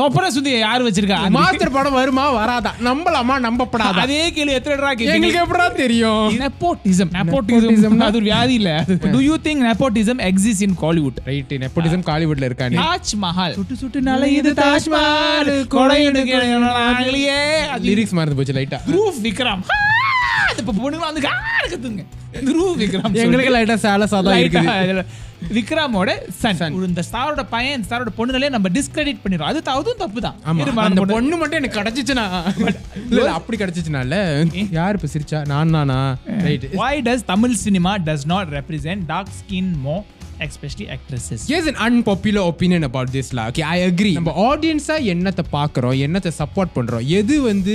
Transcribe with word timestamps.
சொப்பன 0.00 0.26
சுத்தி 0.34 0.50
யார் 0.58 0.84
வச்சிருக்கா 0.86 1.16
மாஸ்டர் 1.36 1.72
படம் 1.76 1.96
வருமா 2.00 2.24
வராதா? 2.40 2.70
நம்பலாமா 2.88 3.34
நம்பப்படாதா? 3.46 4.02
அதே 4.04 4.20
கேள்வி 4.36 4.54
எத்தனை 4.58 4.76
கேட்டீங்க? 4.82 5.14
எங்களுக்கு 5.16 5.42
எப்படா 5.44 5.66
தெரியும்? 5.82 6.28
Nepotism. 6.44 7.08
Nepotism. 7.18 7.94
அது 8.08 8.18
ஒரு 8.20 8.26
வியாதி 8.30 8.54
இல்ல. 8.60 8.70
Do 9.16 9.20
you 9.28 9.36
think 9.46 9.58
nepotism 9.68 10.16
exists 10.30 10.62
in 10.66 10.74
Hollywood? 10.82 11.16
Right 11.30 11.52
nepotism 11.64 12.04
காலிவுட்ல 12.10 12.48
இருக்கானே 12.50 12.78
தாஜ் 12.82 13.14
மஹால் 13.24 13.56
சுட்டு 13.58 13.76
சுட்டு 13.82 14.00
நல்ல 14.10 14.28
இது 14.38 14.52
தாஜ் 14.62 14.88
மஹால் 14.96 15.50
கொடையடு 15.76 16.22
நாங்களே 16.66 17.38
லிரிக்ஸ் 17.88 18.16
மறந்து 18.18 18.38
போச்சு 18.40 18.56
லைட்டா 18.60 18.80
த்ரூஃப் 18.90 19.20
விக்ரம். 19.26 19.64
இப்ப 20.60 20.72
பொண்ணுங்க 20.82 21.04
வந்து 21.10 21.22
கத்துங்க 21.26 22.04
த்ரூஃப் 22.48 22.78
விக்ரம் 22.84 23.18
எங்களுக்கு 23.24 23.56
லைட்டா 23.58 23.76
சேலஸா 23.86 24.20
தான் 24.28 24.40
இருக்குது. 24.44 25.04
விக்ரமோட 25.56 26.10
சன். 26.40 26.74
இந்த 26.88 27.02
ஸ்டாரோட 27.08 27.42
பையன் 27.54 27.76
இந்த 27.76 27.86
ஸ்டாரோட 27.88 28.10
பொண்ணுங்களே 28.18 28.48
நம்ம 28.56 28.68
டிஸ்கிரெடிட் 28.76 29.22
பண்ணிடுறோம். 29.24 29.50
அது 29.50 29.62
அதுவும் 29.74 30.00
தப்பு 30.04 30.20
தான் 30.26 30.36
அந்த 30.86 31.04
பொண்ணு 31.14 31.36
மட்டும் 31.42 31.60
எனக்கு 31.62 31.80
கிடைச்சிச்சுனா 31.80 32.26
இல்ல 33.08 33.28
அப்படி 33.38 33.58
கிடைச்சிச்சுனால 33.62 34.14
யார் 34.78 34.98
இப்ப 34.98 35.08
சிரிச்சா? 35.16 35.40
நான் 35.52 35.74
நானா 35.76 35.98
right 36.48 36.66
why 36.82 36.94
does 37.10 37.22
Tamil 37.32 37.54
cinema 37.66 37.92
does 38.10 38.24
not 38.34 38.46
represent 38.58 39.00
dark 39.12 39.30
skin 39.40 39.68
more 39.86 40.02
especially 40.40 40.86
actresses 40.88 41.40
Here's 41.46 41.66
an 41.66 41.78
unpopular 41.80 42.42
opinion 42.44 42.82
about 42.84 43.08
this 43.10 43.28
lah. 43.32 43.44
Okay, 43.50 43.64
I 43.68 43.80
agree. 43.84 44.12
நம்ம 44.12 44.34
ஆடியன்ஸா 44.46 44.96
என்னத்தை 45.12 45.44
பார்க்குறோம் 45.52 45.96
என்னத்தை 46.00 46.32
சப்போர்ட் 46.38 46.74
பண்றோம் 46.74 47.04
எது 47.18 47.36
வந்து 47.42 47.74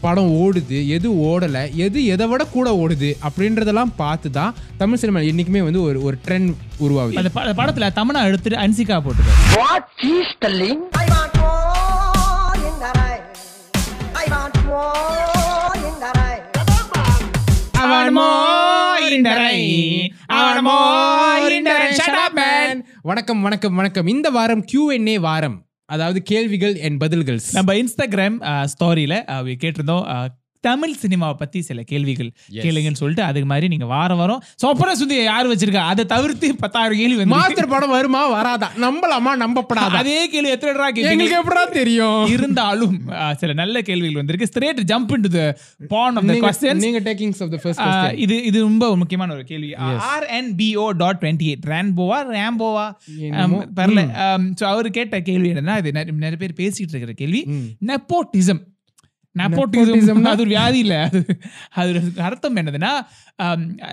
படம் 0.00 0.30
ஓடுது 0.40 0.78
எது 0.88 1.08
ஓடல 1.24 1.58
எது 1.84 1.98
எதை 2.06 2.26
விட 2.26 2.44
கூட 2.48 2.68
ஓடுது 2.82 3.10
அப்படின்றதெல்லாம் 3.26 3.94
பார்த்து 3.96 4.30
தான் 4.32 4.52
தமிழ் 4.76 5.02
சினிமா 5.02 5.22
என்னைக்குமே 5.30 5.62
வந்து 5.62 5.82
ஒரு 5.82 6.00
ஒரு 6.02 6.18
ட்ரெண்ட் 6.26 6.52
உருவாகுது 6.80 7.20
அந்த 7.22 7.30
ப- 7.30 7.44
அந்த 7.44 7.56
படத்துல 7.60 7.90
தமிழா 7.94 8.22
எடுத்துட்டு 8.26 8.62
அன்சிகா 8.64 8.98
போட்டுருக்காரு 9.00 9.40
What 9.58 9.84
she's 10.00 10.30
telling? 10.40 10.78
I 10.96 11.06
want 11.10 11.34
more 11.42 12.54
in 12.68 12.76
the 12.78 12.92
rain. 12.98 13.22
I 14.14 14.26
want 14.28 14.56
more 14.66 15.74
in 15.82 15.96
the 16.00 16.12
rain. 16.14 16.40
அவன் 17.84 18.10
the 19.22 19.34
rain. 19.38 20.12
அவன் 20.36 20.64
more 20.64 21.50
in 21.50 21.64
the 21.96 22.02
rain. 22.02 22.08
Shut 22.08 22.20
up, 22.22 22.34
man. 22.36 22.78
வணக்கம் 23.02 23.42
வணக்கம் 23.42 23.74
வணக்கம் 23.74 24.06
இந்த 24.06 24.30
வாரம் 24.30 24.64
Q&A 24.64 25.18
வாரம் 25.18 25.56
அதாவது 25.88 26.22
கேள்விகள் 26.22 26.74
என் 26.80 26.98
பதில்கள் 26.98 27.40
நம்ம 27.52 27.74
இன்ஸ்டாகிராம் 27.74 28.36
ஸ்டோரியில 28.72 29.14
கேட்டிருந்தோம் 29.60 30.04
அஹ், 30.08 30.28
தமிழ் 30.66 30.94
சினிமாவை 31.02 31.36
பத்தி 31.42 31.58
சில 31.68 31.82
கேள்விகள் 31.90 32.30
கேளுங்கன்னு 32.64 33.00
சொல்லிட்டு 33.02 33.24
அதுக்கு 33.28 33.48
மாதிரி 33.52 33.66
நீங்க 33.72 33.86
வாரம் 33.94 34.20
வரும் 34.22 34.42
சோப்பன 34.62 34.94
சுந்தி 35.00 35.16
யார் 35.22 35.50
வச்சிருக்கா? 35.52 35.84
அதை 35.92 36.04
தவிர்த்து 36.14 36.48
பத்தாயிரம் 36.64 37.00
கேள்வி 37.02 37.26
மாஸ்டர் 37.34 37.70
படம் 37.72 37.94
வருமா 37.96 38.22
வராதா? 38.36 38.68
நம்பலாமா? 38.86 39.32
நம்பப்படாது? 39.44 39.98
அதே 40.02 40.18
கேள்வி 40.34 40.52
எத்தனை 40.56 40.72
எங்களுக்கு 41.10 41.38
எப்படா 41.42 41.64
தெரியும்? 41.78 42.22
இருந்தாலும் 42.34 42.96
சில 43.40 43.52
நல்ல 43.62 43.82
கேள்விகள் 43.88 44.20
வந்திருக்கு. 44.20 44.50
Straight 44.52 44.82
jump 44.92 45.12
into 45.26 45.30
ban 45.94 46.16
of 46.20 46.28
the 46.30 46.36
question 46.44 46.82
நீங்க 46.84 47.00
டேக்கிங்ஸ் 47.08 47.40
ஆஃப் 47.46 47.52
த 47.54 47.60
ஃபர்ஸ்ட் 47.64 47.82
இது 48.24 48.36
இது 48.50 48.58
ரொம்ப 48.68 48.84
முக்கியமான 49.02 49.32
ஒரு 49.38 49.44
கேள்வி. 49.52 49.70
R 50.12 50.26
N 50.38 50.50
O 50.84 50.86
dot 51.02 51.20
twenty 51.22 51.48
eight 51.52 51.66
ரேன்போவா 51.72 52.20
ரேம்போவா 52.36 52.86
பரல 53.80 54.02
ஸோ 54.60 54.66
அவர் 54.72 54.88
கேட்ட 54.98 55.22
கேள்வி 55.30 55.50
என்னன்னா 55.54 55.76
இது 55.82 55.92
நிறைய 56.24 56.38
பேர் 56.44 56.60
பேசிக்கிட்டு 56.62 56.94
இருக்கிற 56.96 57.16
கேள்வி. 57.22 57.42
Nepotism 57.90 58.62
nepotism? 59.36 60.20
அது 60.32 60.42
ஒரு 60.44 60.52
வியாதி 60.52 60.78
இல்ல 60.84 60.96
அது 61.04 61.20
அது 61.82 62.00
அர்த்தம் 62.28 62.58
என்னதுன்னா 62.62 62.92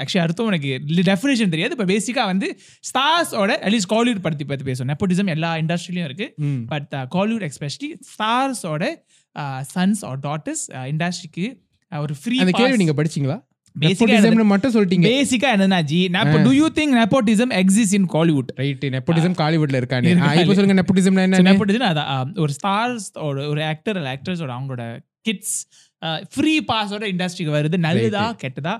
ஆக்சுவலி 0.01 0.23
அர்த்தம் 0.25 0.51
எனக்கு 0.51 0.71
டெஃபினேஷன் 1.11 1.53
தெரியாது. 1.55 1.75
இப்போ 1.77 1.87
பேசிக்காக 1.93 2.27
வந்து 2.33 2.49
ஸ்டார்ஸோட 2.89 3.51
அட்லீஸ்ட் 3.65 3.91
காலிவுட் 3.95 4.25
படுத்தி 4.25 4.47
பற்றி 4.51 4.67
பேசும் 4.69 4.89
நெப்போட்டிசம் 4.91 5.33
எல்லா 5.35 5.51
இண்டஸ்ட்ரியிலும் 5.63 6.07
இருக்கு. 6.09 6.27
பட் 6.73 6.91
காலிவுட் 7.17 7.45
எஸ்பெஷலி 7.49 7.91
ஸ்டார்ஸோட 8.11 8.83
சன்ஸ் 9.75 10.03
ஆர் 10.09 10.19
டாட்டர்ஸ் 10.27 10.63
இண்டஸ்ட்ரிக்கு 10.93 11.47
ஒரு 11.91 12.15
ஃப்ரீ 12.21 12.35
அந்த 12.43 12.53
கேள்வி 12.59 12.81
நீங்க 12.83 12.97
படிச்சீங்களா? 12.99 13.39
மட்டும் 14.51 14.73
சொல்லிட்டீங்க. 14.73 15.05
பேசிக்கா 15.11 15.49
என்னன்னா 15.55 15.77
G 15.91 15.99
do 16.47 16.51
you 16.57 16.65
think 16.79 16.93
nepotism 17.01 17.51
exist 17.59 17.95
in 17.97 18.07
Kollywood 18.15 18.49
right 18.61 18.83
nepotism 18.95 19.35
காலிவுட்ல 19.41 19.79
இருக்கானே. 19.81 20.11
இப்போ 20.41 20.55
சொல்லுங்க 20.57 20.75
நெப்போட்டிசம்னா 20.81 21.23
என்ன 21.27 21.39
நெப்போட்டிசம் 21.49 21.91
அதான் 21.91 22.09
ஆம், 22.15 22.33
ஒரு 22.45 22.53
ஸ்டார்ஸ் 22.57 23.07
ஒரு 23.51 23.63
ஆக்டர் 23.71 23.99
அல்ல 23.99 24.09
ஆக்ட்ரஸோட 24.15 24.53
அவங்களோட 24.57 24.83
கிட்ஸ் 25.21 25.65
ஃப்ரீ 26.29 26.59
பாஸோட 26.59 27.03
இண்டஸ்ட்ரிக்கு 27.13 27.51
வருது. 27.57 27.77
நல்லதா 27.77 28.35
கெட்டதா? 28.43 28.73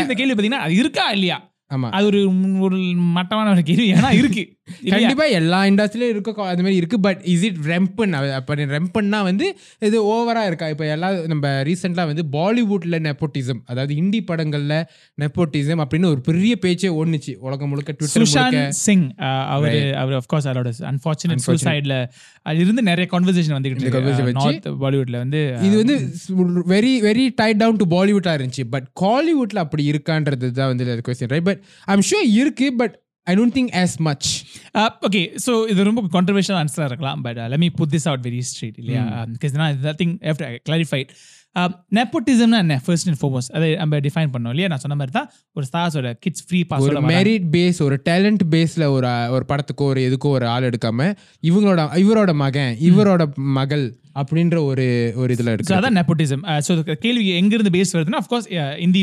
இந்த 0.00 0.14
கேள்வி 0.14 0.34
பாத்தீங்கன்னா 0.34 0.64
அது 0.66 0.74
இருக்கா 0.74 1.10
இல்லையா? 1.10 1.38
ஆமா. 1.74 1.90
அது 1.90 2.06
ஒரு 2.06 2.20
ஒரு 2.60 2.76
மட்டமான 3.16 3.50
ஒரு 3.50 3.62
கேள்வி. 3.62 3.92
ஏன்னா 3.92 4.12
இருக்கு? 4.12 4.55
கண்டிப்பா 4.86 5.24
எல்லா 5.36 5.58
இண்டஸ்ட்ரியிலும் 5.66 6.12
இருக்க 6.12 6.30
அது 6.46 6.62
மாதிரி 6.62 6.76
இருக்கு 6.76 6.98
பட் 7.00 7.20
இஸ் 7.32 7.44
இட் 7.44 7.58
ரெம்பன் 7.66 8.14
அப்ப 8.32 8.54
ரெம்பன்னா 8.72 9.18
வந்து 9.22 9.46
இது 9.82 9.98
ஓவரா 10.08 10.42
இருக்கா? 10.46 10.66
இப்ப 10.68 10.84
எல்லா 10.94 11.08
நம்ம 11.26 11.52
ரீசெண்டா 11.68 12.04
வந்து 12.06 12.24
பாலிவுட்ல 12.32 12.98
நெப்போட்டிசம் 13.04 13.60
அதாவது 13.66 13.92
ஹிந்தி 13.94 14.20
படங்கள்ல 14.28 14.74
நெப்போட்டிசம் 15.18 15.82
அப்படின்னு 15.82 16.10
ஒரு 16.10 16.20
பெரிய 16.28 16.54
பேச்சே 16.64 16.90
ஓடுனுச்சு 16.96 17.34
உலகம் 17.46 17.70
முழுக்க 17.70 17.94
ட்விட்டர் 17.94 18.58
சிங் 18.80 19.06
அவர் 19.50 19.76
அவர் 19.96 20.16
ஆஃப் 20.16 20.28
கோர்ஸ் 20.28 20.48
அவரோட 20.48 20.72
அன்பார்ச்சுனேட் 20.90 21.44
சூசைட்ல 21.46 21.96
அது 22.46 22.60
இருந்து 22.60 22.84
நிறைய 22.90 23.08
கான்வர்சேஷன் 23.12 23.56
வந்துகிட்டு 23.56 23.94
conversation 23.96 24.24
இருக்கு 24.24 24.42
நார்த் 24.42 24.68
பாலிவுட்ல 24.82 25.16
வந்து 25.18 25.42
இது 25.66 25.74
வந்து 25.76 25.96
very 26.70 26.94
very 27.04 27.26
tight 27.36 27.58
down 27.58 27.76
to 27.76 27.88
பாலிவுட்டா 27.92 28.34
இருந்துச்சு 28.38 28.66
பட் 28.70 28.88
காலிவுட்ல 29.00 29.64
அப்படி 29.64 29.84
இருக்கான்றது 29.92 30.52
தான் 30.52 30.70
வந்து 30.72 31.02
question 31.06 31.34
right 31.34 31.48
but 31.48 31.62
I'm 31.88 32.06
sure 32.10 32.28
இருக்கு 32.36 32.68
but 32.76 32.94
I 33.26 33.34
don't 33.38 33.54
think 33.56 33.72
as 33.76 33.92
much 34.06 34.28
okay 35.06 35.22
so 35.46 35.52
இது 35.68 35.88
ரொம்ப 35.88 36.02
கான்ட்ரவர்ஷியல் 36.12 36.58
ஆன்சராக 36.60 36.90
இருக்கலாம் 36.90 37.22
but 37.22 37.40
let 37.52 37.62
me 37.64 37.70
put 37.78 37.92
this 37.94 38.06
out 38.10 38.24
very 38.26 38.42
straight 38.50 38.78
இல்லையா? 38.78 39.02
பிகாஸ் 39.34 39.56
நான் 39.56 39.98
திங் 40.02 40.14
ஹேவ் 40.26 40.38
டு 40.42 40.46
கிளாரிஃபைட் 40.68 41.10
நெப்போட்டிசம்னா 41.92 42.58
என்ன? 42.58 42.74
ஃபர்ஸ்ட் 42.84 43.08
அண்ட் 43.08 43.18
ஃபோர்மோஸ்ட் 43.20 43.52
அதை 43.52 43.68
நம்ம 43.74 43.98
டிஃபைன் 43.98 44.32
பண்ணோம் 44.32 44.52
இல்லையா? 44.54 44.68
நான் 44.68 44.78
சொன்ன 44.78 44.96
மாதிரி 44.96 45.12
தான் 45.12 45.28
ஒரு 45.56 45.66
ஸ்டார்ஸோட 45.70 46.10
கிட்ஸ் 46.20 46.44
ஃப்ரீ 46.48 46.60
ஒரு 46.60 46.68
பாஸ் 46.96 47.12
மெரிட் 47.12 47.46
பேஸ் 47.54 47.78
ஒரு 47.82 47.98
டேலண்ட் 48.04 48.44
பேஸ்ல 48.54 48.84
ஒரு 48.88 49.06
ஒரு 49.30 49.44
படத்துக்கோ 49.48 49.86
ஒரு 49.92 50.00
எதுக்கோ 50.08 50.30
ஒரு 50.30 50.46
ஆள் 50.46 50.68
எடுக்காம 50.70 51.08
இவங்களோட 51.42 51.84
இவரோட 52.02 52.34
மகன் 52.36 52.74
இவரோட 52.82 53.24
மகள் 53.58 53.84
அப்படின்ற 54.16 54.56
ஒரு 54.66 54.84
ஒரு 55.16 55.30
இதுல 55.34 55.48
ஸோ 55.48 55.54
இருக்கு 55.56 55.76
அதான் 55.76 55.96
நெப்போட்டிசம் 55.96 56.42
ஸோ 56.66 56.74
கேள்வி 57.02 57.24
எங்கிருந்து 57.36 57.72
பேஸ் 57.74 57.94
வருதுன்னா 57.94 58.20
of course 58.22 58.46
Hindi 58.84 59.02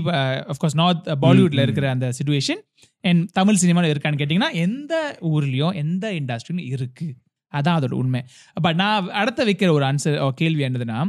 of course 0.52 0.78
north 0.80 1.04
பாலிவுட்ல 1.24 1.66
இருக்கிற 1.66 1.88
அந்த 1.92 2.08
சுச்சுவேஷன் 2.18 2.62
அண்ட் 3.04 3.22
தமிழ் 3.34 3.60
சினிமாவில் 3.62 3.92
இருக்கான்னு 3.92 4.20
கேட்டிங்கன்னா 4.20 4.52
எந்த 4.64 4.94
ஊர்லேயும் 5.30 5.76
எந்த 5.80 6.06
இண்டஸ்ட்ரியும் 6.20 6.66
இருக்கு. 6.70 7.08
அதான் 7.54 7.78
அதோட 7.78 7.94
உண்மை. 7.98 8.22
பட் 8.58 8.78
நான் 8.78 9.10
அடுத்த 9.18 9.42
வைக்கிற 9.46 9.72
ஒரு 9.74 9.86
ஆன்சர் 9.88 10.16
கேள்வி 10.38 10.64
என்னதுன்னா 10.68 11.00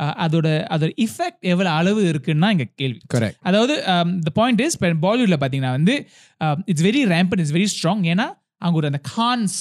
அஹ், 0.00 0.16
அதோட 0.24 0.46
அதோட 0.70 0.90
இஃபெக்ட் 1.04 1.44
எவ்வளோ 1.52 1.70
அளவு 1.78 2.00
இருக்குன்னா 2.10 2.48
இங்கே 2.54 2.66
கேள்வி. 2.74 3.00
கரெக்ட் 3.14 3.38
அதாவது 3.42 3.74
த 4.26 4.32
பாயிண்ட் 4.36 4.60
இஸ் 4.64 4.76
இப்போ 4.76 4.90
பாலிவுட்ல 5.04 5.38
பார்த்தீங்கன்னா 5.38 5.72
வந்து 5.74 5.94
it's 6.70 6.86
very 6.86 7.02
rampant 7.12 7.40
it's 7.42 7.56
very 7.56 7.68
strong 7.72 8.04
ஏன்னா 8.12 8.26
அவங்க 8.62 8.76
ஒரு 8.76 8.90
அந்த 8.90 9.00
கான்ஸ் 9.10 9.58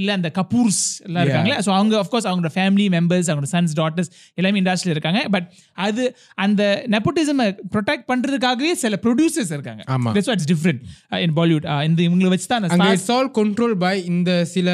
இல்லை 0.00 0.12
அந்த 0.18 0.28
கபூர்ஸ் 0.38 0.80
எல்லாம் 1.06 1.22
இருக்காங்களே. 1.24 1.56
ஸோ 1.66 1.70
அவங்க 1.78 1.94
அஃப்கோர்ஸ் 2.02 2.28
அவங்களோட 2.30 2.50
ஃபேமிலி 2.56 2.86
மெம்பர்ஸ் 2.96 3.28
அவங்களோட 3.30 3.50
சன்ஸ் 3.54 3.74
டாட்டர்ஸ் 3.80 4.10
எல்லாமே 4.40 4.60
இண்டஸ்ட்ரியில் 4.62 4.94
இருக்காங்க. 4.96 5.22
பட் 5.34 5.46
அது 5.86 6.04
அந்த 6.46 6.62
நெப்போட்டிசமை 6.96 7.46
ப்ரொடெக்ட் 7.76 8.06
பண்ணுறதுக்காகவே 8.12 8.72
சில 8.84 9.00
ப்ரொடியூசர்ஸ் 9.06 9.52
இருக்காங்க. 9.56 9.82
That's 10.16 10.30
what's 10.32 10.48
different 10.52 10.82
in 11.26 11.36
Bollywood 11.40 11.68
இந்த 11.88 12.00
இவங்களை 12.08 12.32
வச்சு 12.34 12.48
தான் 12.54 12.66
இட்ஸ் 12.94 13.12
ஆல் 13.18 13.30
கண்ட்ரோல் 13.40 13.76
பை 13.84 13.94
இந்த 14.14 14.30
சில 14.54 14.68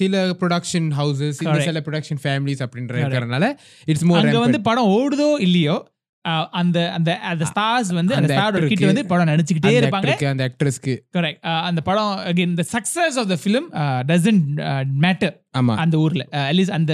சில 0.00 0.24
ப்ரொடக்ஷன் 0.42 0.90
ஹவுசஸ். 1.00 1.40
சில 1.70 1.80
ப்ரொடக்ஷன் 1.88 2.22
ஃபேமிலிஸ் 2.26 2.62
அப்படின்ற 2.66 3.00
இருக்கிறதுனால 3.02 3.48
இட்ஸ் 3.92 4.06
மோர் 4.10 4.20
அங்க 4.22 4.38
வந்து 4.46 4.60
படம் 4.68 4.92
ஓடுதோ 4.98 5.30
இல்லையோ 5.48 5.78
அந்த 6.52 6.78
அந்த 6.96 7.10
அந்த 7.30 7.44
ஸ்டார்ஸ் 7.50 7.88
வந்து 7.96 8.14
அந்த 8.16 8.28
ஸ்டாரோட 8.32 8.66
கிட்ட 8.66 8.86
வந்து 8.86 9.04
படம் 9.06 9.30
நடிச்சுக்கிட்டே 9.30 9.72
இருப்பாங்க. 9.78 10.12
அந்த 10.32 10.44
ஆக்ட்ரஸ்க்கு 10.48 10.92
கரெக்ட் 11.16 11.40
அந்த 11.68 11.80
படம் 11.88 12.10
again 12.30 12.54
the 12.60 12.64
success 12.74 13.16
of 13.22 13.30
the 13.32 13.38
film 13.42 13.66
doesn't 14.10 14.44
matter 15.04 15.34
ஆமா. 15.60 15.74
அந்த 15.76 15.96
ஊர்ல. 15.98 16.22
அட்லீஸ்ட் 16.42 16.74
அந்த 16.76 16.92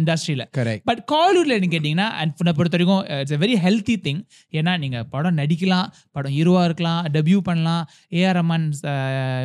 இண்டஸ்ட்ரியில 0.00 0.44
கரெக்ட் 0.58 0.84
பட் 0.84 1.02
காலிவுட்ல 1.12 1.58
நீங்க 1.58 1.72
கேட்டீங்கன்னா 1.76 2.08
உன்னை 2.40 2.52
பொறுத்த 2.52 2.76
வரைக்கும் 2.76 3.02
இட்ஸ் 3.20 3.40
வெரி 3.44 3.56
ஹெல்த்தி 3.64 3.96
திங் 4.06 4.20
ஏன்னா 4.52 4.74
நீங்க 4.78 5.04
படம் 5.14 5.38
நடிக்கலாம் 5.38 5.88
படம் 6.12 6.32
ஹீரோவா 6.32 6.64
இருக்கலாம் 6.64 7.06
டெபியூ 7.16 7.40
பண்ணலாம் 7.48 7.82
ஏஆர் 8.12 8.38
ரஹ்மான் 8.40 8.66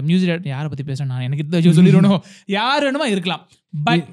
மியூசிக் 0.01 0.51
யாரை 0.53 0.67
பத்தி 0.69 0.83
பேசணும் 0.83 1.13
நான்? 1.13 1.21
எனக்கு 1.21 1.77
சொல்லிடணும் 1.79 2.19
யார் 2.57 2.85
வேணுமா 2.85 3.07
இருக்கலாம். 3.15 3.43
But 3.73 4.05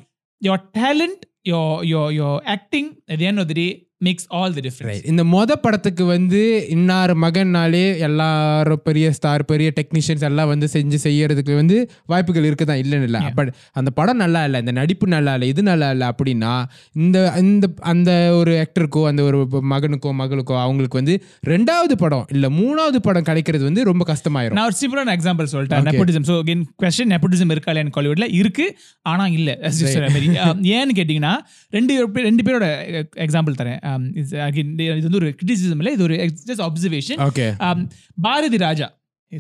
your 0.43 0.65
talent 0.79 1.23
yo 1.49 1.61
yo 1.93 2.01
yo 2.19 2.31
acting 2.55 2.91
at 3.09 3.19
the 3.21 3.27
end 3.27 3.39
of 3.39 3.47
the 3.51 3.55
day 3.55 3.69
makes 4.01 4.27
all 4.37 4.53
the 4.53 4.63
difference 4.63 4.87
Right. 4.89 5.07
இந்த 5.11 5.23
மொத 5.31 5.53
படத்துக்கு 5.59 6.05
வந்து 6.09 6.41
இன்னார் 6.75 7.13
மகன்னாலே 7.23 7.85
எல்லாரும் 8.07 8.83
பெரிய 8.85 9.07
ஸ்டார் 9.13 9.43
பெரிய 9.45 9.69
டெக்னீஷியன்ஸ் 9.79 10.25
எல்லாம் 10.29 10.51
வந்து 10.51 10.67
செஞ்சு 10.75 10.99
செய்யறதுக்கு 11.05 11.53
வந்து 11.57 11.77
வாய்ப்புகள் 12.09 12.47
இருக்குதான். 12.49 12.81
இல்லைன்னு 12.83 13.07
இல்லை. 13.09 13.21
பட் 13.39 13.51
அந்த 13.77 13.91
படம் 13.97 14.21
நல்லா 14.23 14.43
இல்லை 14.47 14.59
இந்த 14.65 14.75
நடிப்பு 14.79 15.07
நல்லா 15.15 15.33
இல்லை 15.37 15.49
இது 15.49 15.63
நல்லா 15.69 15.89
இல்லை 15.95 16.07
அப்படின்னா 16.13 16.53
இந்த 16.99 17.17
இந்த 17.43 17.65
அந்த 17.91 18.11
ஒரு 18.39 18.55
ஆக்டருக்கோ 18.63 19.03
அந்த 19.11 19.25
ஒரு 19.25 19.41
மகனுக்கோ 19.73 20.13
மகளுக்கோ 20.21 20.57
அவங்களுக்கு 20.63 21.01
வந்து 21.01 21.17
ரெண்டாவது 21.49 21.97
படம் 21.99 22.25
இல்லை 22.35 22.51
மூணாவது 22.59 23.01
படம் 23.03 23.29
கிடைக்கிறது 23.29 23.65
வந்து 23.69 23.85
ரொம்ப 23.85 24.07
கஷ்டமாயிரும். 24.09 24.59
நான் 24.59 24.71
ஒரு 24.71 24.79
சிம்பிளான 24.81 25.17
எக்ஸாம்பிள் 25.19 25.53
சொல்லிட்டேன். 25.53 25.87
Nepotism 25.89 26.29
so 26.29 26.37
again 26.41 26.65
question 26.83 27.13
nepotism 27.13 27.55
இருக்கா 27.55 27.73
இல்லையான்னு 27.73 27.97
காலிவுட்ல 27.97 28.29
இருக்கு 28.39 28.69
ஆனா 29.07 29.27
இல்ல. 29.37 29.51
அஹ், 29.65 30.57
ஏன்னு 30.77 30.97
கேட்டிங்கன்னா 30.99 31.35
ரெண்டு 31.73 31.93
ரெண்டு 32.25 32.45
பேரோட 32.45 32.69
எக்ஸாம்பிள் 33.27 33.61
தரேன். 33.61 33.81
Um, 33.81 33.88
இது 34.15 34.39
again, 34.43 34.69
இது 34.93 35.03
வந்து 35.03 35.21
ஒரு 35.23 35.31
கிரிட்டிசிசம் 35.39 35.81
இல்லை 35.83 35.93
இது 35.93 36.03
ஒரு 36.03 36.17
just 36.47 36.65
observation 36.67 37.21
okay 37.27 37.47
Bharathi 38.21 38.57
Raja. 38.59 38.89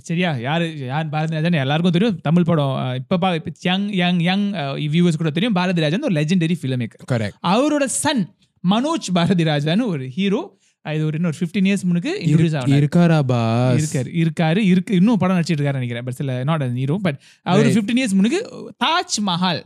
சரியா? 0.05 0.31
யாரு 0.39 0.65
யார் 0.87 1.09
பாரதி 1.09 1.37
ராஜான்னு 1.37 1.61
எல்லாருக்கும் 1.61 1.93
தெரியும். 1.93 2.19
தமிழ் 2.21 2.45
படம் 2.45 2.75
அஹ், 2.79 2.95
இப்ப 2.95 3.19
பா 3.19 3.29
யங் 3.62 3.87
யங் 3.95 4.21
யங் 4.21 4.45
வியூவர்ஸ் 4.93 5.17
கூட 5.17 5.31
தெரியும். 5.31 5.55
பாரதி 5.55 5.81
ராஜா 5.81 6.00
ஒரு 6.03 6.17
லெஜெண்டரி 6.17 6.56
ஃபிலிம் 6.61 6.83
மேக்கர் 6.83 7.25
அவரோட 7.49 7.85
சன் 7.97 8.23
மனோஜ் 8.65 9.09
பாரதி 9.12 9.45
ராஜான்னு 9.45 9.87
ஒரு 9.87 10.06
ஹீரோ 10.09 10.43
இது 10.85 11.06
ஒரு 11.06 11.17
இன்னொரு 11.17 11.37
ஃபிஃப்டீன் 11.39 11.67
இயர்ஸ் 11.69 11.85
முன்னுக்கு 11.85 12.12
இன்ட்ரடியூஸ் 12.23 12.55
ஆனார். 12.56 12.79
இருக்காரா 12.79 13.19
பா 13.25 13.39
இருக்காரு 13.77 14.11
இருக்காரு 14.21 14.61
இருக்கு. 14.65 14.93
இன்னும் 14.95 15.19
படம் 15.19 15.37
நடிச்சிட்டு 15.37 15.59
இருக்காரு 15.59 15.81
நினைக்கிறேன் 15.81 16.05
பட் 16.05 16.15
சில 16.15 16.37
நாட் 16.45 16.65
ஹீரோ 16.77 16.97
பட் 17.03 17.19
அவர். 17.47 17.73
ஃபிஃப்டீன் 17.75 18.00
இயர்ஸ் 18.00 18.15
முன்னுக்கு 18.15 18.41
தாஜ் 18.85 19.19
மஹால் 19.27 19.61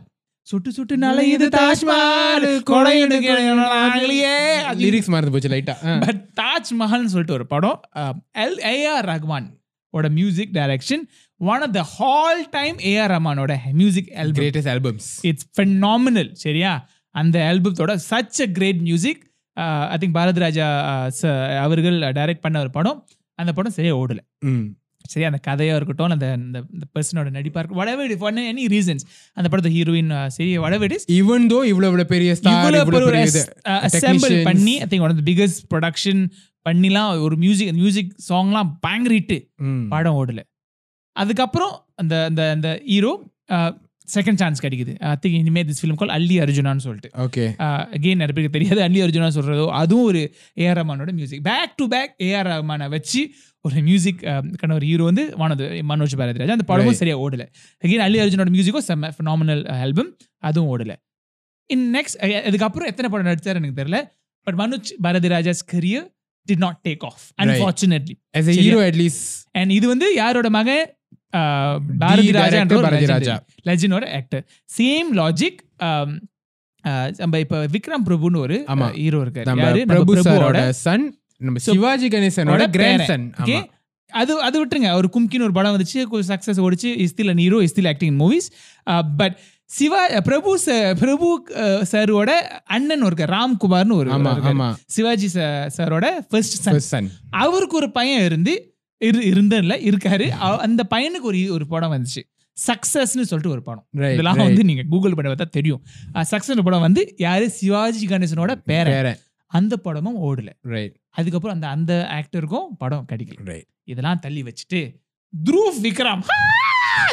சுட்டு 0.47 0.69
சுட்டு 0.75 0.95
நலையுது 1.03 1.45
தாஜ் 1.53 1.83
மஹால் 1.89 2.47
கொடையெடுக்கலையே 2.69 4.33
லிரிக்ஸ் 4.81 5.11
மறந்து 5.13 5.33
போச்சு 5.35 5.51
லைட்டா 5.53 5.75
பட் 6.03 6.21
தாஜ் 6.39 6.71
மஹால்னு 6.81 7.11
சொல்லிட்டு 7.13 7.37
ஒரு 7.39 7.45
படம் 7.47 7.79
எல் 8.43 8.57
ஏஆர் 8.71 9.07
ரஹ்மான் 9.11 9.47
ஓட 9.93 10.07
music 10.11 10.51
direction 10.53 11.03
one 11.39 11.63
of 11.67 11.75
the 11.77 11.83
all 11.93 12.43
time 12.51 12.77
AR 12.91 13.13
ரஹ்மானோட 13.13 13.55
music 13.73 14.09
greatest 14.39 14.71
albums 14.73 15.09
it's 15.23 15.47
phenomenal 15.55 16.31
சரியா? 16.45 16.73
அந்த 17.15 17.37
ஆல்பத்தோட 17.49 17.93
such 18.09 18.39
a 18.41 18.49
great 18.57 18.81
music 18.81 19.21
I 19.91 19.97
think 19.97 20.15
Bharathi 20.15 20.41
Raja 20.43 20.67
uh, 20.91 21.33
அவர்கள் 21.63 21.97
டைரக்ட் 22.17 22.45
பண்ண 22.45 22.57
ஒரு 22.59 22.71
படம். 22.77 22.99
அந்த 23.39 23.51
படம் 23.53 23.75
சரியா 23.77 23.93
ஓடல. 23.95 24.21
சரி 25.11 25.25
அந்த 25.25 25.39
கதையா 25.47 25.75
இருக்கட்டும் 25.75 26.13
அந்த 26.15 26.27
அந்த 26.37 26.59
பர்சனோட 26.95 27.29
நடிப்பா 27.37 27.59
இருக்கும் 27.59 27.79
whatever 27.81 28.03
it 28.05 28.19
for 28.19 28.31
any 28.51 28.65
reasons 28.75 29.03
அந்த 29.37 29.49
படத்தை 29.49 29.71
ஹீரோயின் 29.77 30.11
சரி 30.27 30.57
whatever 30.57 30.87
it 30.89 30.95
is 30.97 31.03
even 31.19 31.45
though 31.53 31.59
இவ்வளவு 31.71 31.91
இவ்வளவு 31.91 32.05
பெரிய 32.13 32.31
அசெம்பிள் 32.33 32.79
technicians. 33.95 34.47
பண்ணி 34.49 34.73
I 34.79 34.87
think 34.91 35.05
one 35.07 35.13
of 35.15 35.23
biggest 35.31 35.61
production 35.73 36.21
பண்ணிலாம் 36.65 37.21
ஒரு 37.21 37.35
மியூசிக் 37.35 37.73
மியூசிக் 37.73 38.11
சாங்லாம் 38.29 38.69
பயங்கர 38.79 39.13
ஹிட்டு. 39.15 39.37
படம் 39.89 40.17
ஓடல 40.21 40.41
அதுக்கப்புறம் 41.15 41.73
அந்த 41.95 42.13
அந்த 42.25 42.41
அந்த 42.51 42.81
ஹீரோ 42.85 43.13
செகண்ட் 44.15 44.39
சான்ஸ் 44.41 44.61
கிடைக்குது. 44.65 44.93
திங்க் 45.21 45.37
இனிமே 45.41 45.61
திஸ் 45.69 45.79
ஃபிலிம் 45.81 45.99
கால் 46.01 46.13
அல்லி 46.17 46.35
அர்ஜுனான்னு 46.45 46.83
சொல்லிட்டு. 46.85 47.09
ஓகே 47.25 47.43
அகெயின் 47.97 48.21
நிறைய 48.21 48.33
பேருக்கு 48.37 48.55
தெரியாது. 48.57 48.81
அல்லி 48.87 49.01
அர்ஜுனா 49.05 49.29
சொல்றதோ 49.37 49.65
அதுவும் 49.81 50.07
ஒரு 50.11 50.21
A R 50.63 50.77
ரஹ்மானோட 50.79 51.13
music 51.19 51.43
back 51.49 51.75
to 51.79 51.87
back 51.93 52.13
A R 52.29 52.49
ரஹ்மானை 52.51 52.87
வச்சு 52.95 53.21
ஒரு 53.67 53.81
மியூசிக் 53.89 54.21
கண்ண 54.61 54.71
ஒரு 54.79 54.85
ஹீரோ 54.89 55.03
வந்து 55.09 55.23
வானது 55.41 55.67
மனோஜ் 55.91 56.15
பாரதிராஜ். 56.21 56.55
அந்த 56.57 56.65
படமும் 56.71 56.91
Right. 56.91 57.01
சரியா 57.01 57.17
ஓடல. 57.25 57.43
அகெயின் 57.83 58.03
அல்லி 58.05 58.19
அர்ஜுனோட 58.23 58.51
மியூசிக்கும் 58.55 58.87
செம்ம 58.89 59.11
ஃபினாமினல் 59.17 59.63
ஆல்பம் 59.83 60.09
அதுவும் 60.49 60.69
ஓடல. 60.73 60.95
இன் 61.69 61.85
நெக்ஸ்ட் 61.95 62.17
அதுக்கப்புறம் 62.49 62.89
எத்தனை 62.91 63.09
படம் 63.13 63.29
நடிச்சாரு 63.29 63.59
எனக்கு 63.61 63.79
தெரியல. 63.81 63.99
But 64.47 64.57
Manoj 64.61 64.91
Bharathiraja's 65.05 65.63
career 65.73 66.07
did 66.47 66.61
not 66.65 66.79
take 66.87 67.03
off 67.09 67.21
unfortunately 67.43 68.15
at 68.89 68.97
least. 69.01 69.21
And 69.59 69.71
இது 69.77 69.85
வந்து 69.93 70.07
யாரோட 70.21 70.49
மகன்? 70.57 70.83
பாரதி 72.01 72.31
ராஜா 72.31 72.61
பாரதி 72.85 73.05
ராஜா. 73.05 73.35
லெஜனோட 73.67 74.05
ஆக்டர் 74.19 74.43
சேம் 74.77 75.09
லாஜிக் 75.19 75.59
நம்ம 77.17 77.39
இப்ப 77.39 77.59
விக்ரம் 77.65 78.05
பிரபுன்னு 78.07 78.37
ஒரு. 78.37 78.57
ஹீரோ 78.93 79.19
இருக்காரு 79.25 79.85
பிரபு 79.85 80.15
சாரோட 80.21 80.61
சன் 80.85 81.05
நம்ம 81.37 81.59
சிவாஜி 81.59 82.07
கணேசனோட 82.07 82.65
கிராண்ட். 82.69 83.05
Son 83.05 83.25
Okay? 83.43 83.61
அது 84.11 84.33
அது 84.41 84.55
விட்டுருங்க 84.61 84.89
ஒரு 84.93 85.09
கும்கின்னு 85.13 85.41
ஒரு 85.41 85.51
படம் 85.51 85.75
வந்துச்சு 85.75 86.01
சக்சஸ் 86.27 86.59
ஓடிச்சு 86.65 86.89
is still 87.05 87.29
an 87.29 87.37
hero 87.37 87.59
is still 87.59 87.87
acting 87.87 88.17
movies 88.19 88.47
but 89.17 89.35
Siva 89.69 90.01
Prabhu 90.19 90.51
Prabhu 90.99 91.27
சாரோட 91.91 92.31
அண்ணன் 92.65 93.01
ஒரு 93.01 93.27
ராம்குமார்னு 93.35 93.95
ஒரு 93.95 94.09
சிவாஜி 94.85 95.29
சாரோட 95.77 96.05
ஃபர்ஸ்ட் 96.29 96.69
சன் 96.91 97.09
அவருக்கு 97.29 97.75
ஒரு 97.75 97.91
பையன் 97.91 98.23
இருந்து 98.23 98.72
இரு 99.07 99.19
இருந்தல 99.31 99.75
இருக்காரு. 99.89 100.29
அந்த 100.67 100.81
பையனுக்கு 100.95 101.29
ஒரு 101.31 101.41
ஒரு 101.55 101.67
படம் 101.73 101.93
வந்துச்சு. 101.93 102.21
சக்சஸ்னு 102.67 103.03
சொல்லிட்டு 103.03 103.53
ஒரு 103.55 103.61
படம். 103.61 103.85
இதெல்லாம் 103.91 104.37
வந்து 104.37 104.63
நீங்க 104.63 104.83
கூகுள் 104.89 105.13
பண்ண 105.13 105.31
பார்த்தா 105.31 105.49
தெரியும். 105.57 105.83
சக்சஸ் 106.31 106.63
படம் 106.63 106.85
வந்து 106.87 107.13
யாரு? 107.17 107.45
சிவாஜி 107.49 108.07
கணேசனோட 108.07 108.55
வேற 108.65 109.17
அந்த 109.47 109.77
படமும் 109.77 110.19
ஓடல. 110.27 110.49
ரைட் 110.61 110.95
அதுக்கப்புறம் 111.09 111.55
அந்த 111.55 111.67
அந்த 111.75 111.93
ஆக்டருக்கும் 112.19 112.67
படம் 112.77 113.05
கிடைக்கல. 113.11 113.39
ரைட் 113.43 113.67
இதெல்லாம் 113.83 114.19
தள்ளி 114.19 114.43
வச்சுட்டு 114.43 114.81
த்ரூவ் 115.33 115.77
விக்ரம். 115.83 116.23